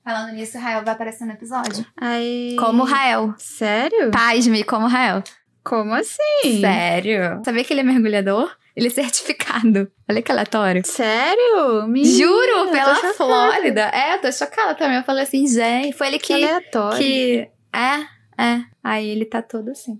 [0.01, 1.85] Falando nisso, Rael vai aparecer no episódio.
[1.99, 2.55] Ai.
[2.57, 3.35] Como Rael.
[3.37, 4.09] Sério?
[4.11, 5.21] Pasme, como Rael.
[5.65, 6.61] Como assim?
[6.61, 7.41] Sério?
[7.43, 8.55] Sabia que ele é mergulhador?
[8.75, 9.91] Ele é certificado.
[10.09, 10.81] Olha que aleatório.
[10.85, 11.87] Sério?
[11.87, 12.95] Menina, Juro, pela.
[13.13, 13.81] Flórida.
[13.93, 14.97] É, eu tô chocada também.
[14.97, 16.33] Eu falei assim, gente, foi ele Que que.
[16.45, 16.97] aleatório.
[16.97, 17.49] que...
[17.73, 18.63] É, é.
[18.83, 19.99] Aí ele tá todo assim.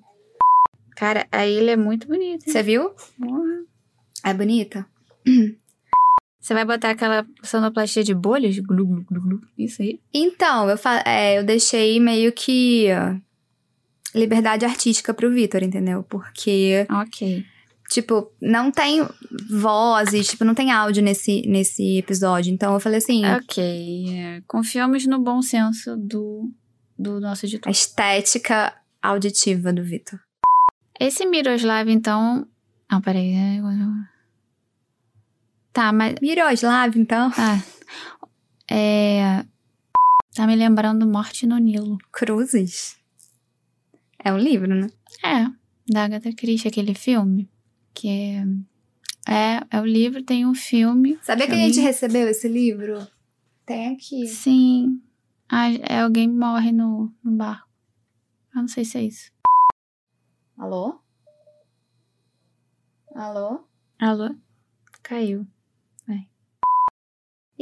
[0.96, 2.46] Cara, a ilha é muito bonita.
[2.46, 2.54] hein?
[2.54, 2.92] Você viu?
[3.20, 3.64] Porra.
[4.24, 4.86] É bonita?
[6.40, 8.58] Você vai botar aquela sonoplastia de bolhas?
[8.58, 9.42] Glu, glu, glu.
[9.58, 10.00] Isso aí.
[10.12, 13.16] Então, eu, é, eu deixei meio que ó,
[14.18, 16.02] liberdade artística pro Vitor, entendeu?
[16.04, 17.46] Porque, Ok.
[17.92, 19.06] Tipo, não tem
[19.50, 22.52] vozes, tipo, não tem áudio nesse, nesse episódio.
[22.54, 24.18] Então eu falei assim, Ok.
[24.18, 26.50] é, Confiamos no bom senso do,
[26.98, 27.72] do nosso a editor.
[27.72, 30.20] estética auditiva do Vitor.
[31.00, 32.48] Esse Miroslav, então.
[32.88, 33.34] Ah, peraí.
[33.34, 33.60] é,
[35.74, 36.16] Tá, mas.
[36.22, 37.32] Miroslav, então.
[37.38, 37.62] Ah.
[38.70, 39.44] É.
[40.36, 41.98] Tá me lembrando Morte no Nilo.
[42.12, 42.96] Cruzes.
[44.24, 44.88] É um livro, né?
[45.24, 45.46] É,
[45.92, 47.50] da Agatha Christie, aquele filme.
[47.94, 48.46] Que é.
[49.28, 51.18] É, é o livro, tem um filme.
[51.22, 53.08] Sabia que a gente recebeu esse livro?
[53.66, 54.28] Tem aqui.
[54.28, 55.02] Sim.
[55.48, 57.68] Ah, é alguém morre no, no barco.
[58.56, 59.32] Eu não sei se é isso.
[60.58, 61.00] Alô?
[63.16, 63.64] Alô?
[64.00, 64.36] Alô?
[65.04, 65.46] Caiu.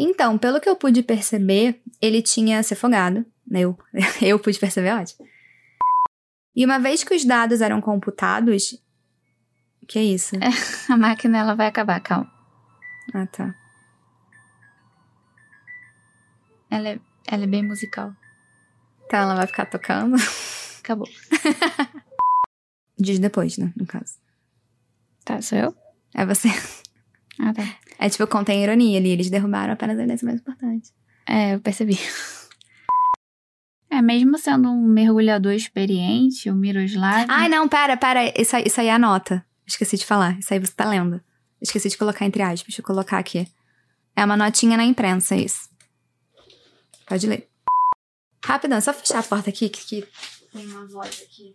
[0.01, 3.25] Então, pelo que eu pude perceber, ele tinha se afogado.
[3.45, 3.59] né?
[3.59, 3.77] Eu,
[4.21, 5.27] eu pude perceber, ótimo.
[6.55, 8.81] E uma vez que os dados eram computados.
[9.89, 10.35] Que é isso?
[10.87, 12.31] A máquina ela vai acabar, calma.
[13.11, 13.55] Ah, tá.
[16.69, 18.13] Ela é, ela é bem musical.
[19.05, 20.15] Então ela vai ficar tocando.
[20.79, 21.09] Acabou.
[22.99, 23.73] Dias depois, né?
[23.75, 24.19] No caso.
[25.25, 25.75] Tá, sou eu?
[26.13, 26.49] É você.
[27.39, 27.63] Ah, tá.
[27.97, 29.09] É tipo, contém ironia ali.
[29.09, 30.91] Eles derrubaram apenas a evidência mais importante.
[31.25, 31.97] É, eu percebi.
[33.91, 37.25] É, mesmo sendo um mergulhador experiente, o Miroslav.
[37.27, 38.31] Ai, não, pera, pera.
[38.39, 39.43] Isso isso aí é a nota.
[39.69, 40.37] Esqueci de falar.
[40.39, 41.21] Isso aí você tá lendo.
[41.61, 42.63] Esqueci de colocar entre aspas.
[42.63, 43.47] Deixa eu colocar aqui.
[44.15, 45.69] É uma notinha na imprensa, isso.
[47.07, 47.47] Pode ler.
[48.43, 50.07] Rapidão, só fechar a porta aqui, que, que
[50.51, 51.53] tem uma voz aqui.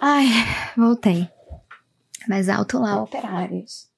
[0.00, 0.26] Ai,
[0.76, 1.28] voltei.
[2.28, 3.88] Mais alto lá, operários.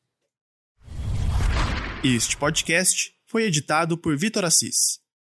[2.02, 5.00] Este podcast foi editado por Vitor Assis.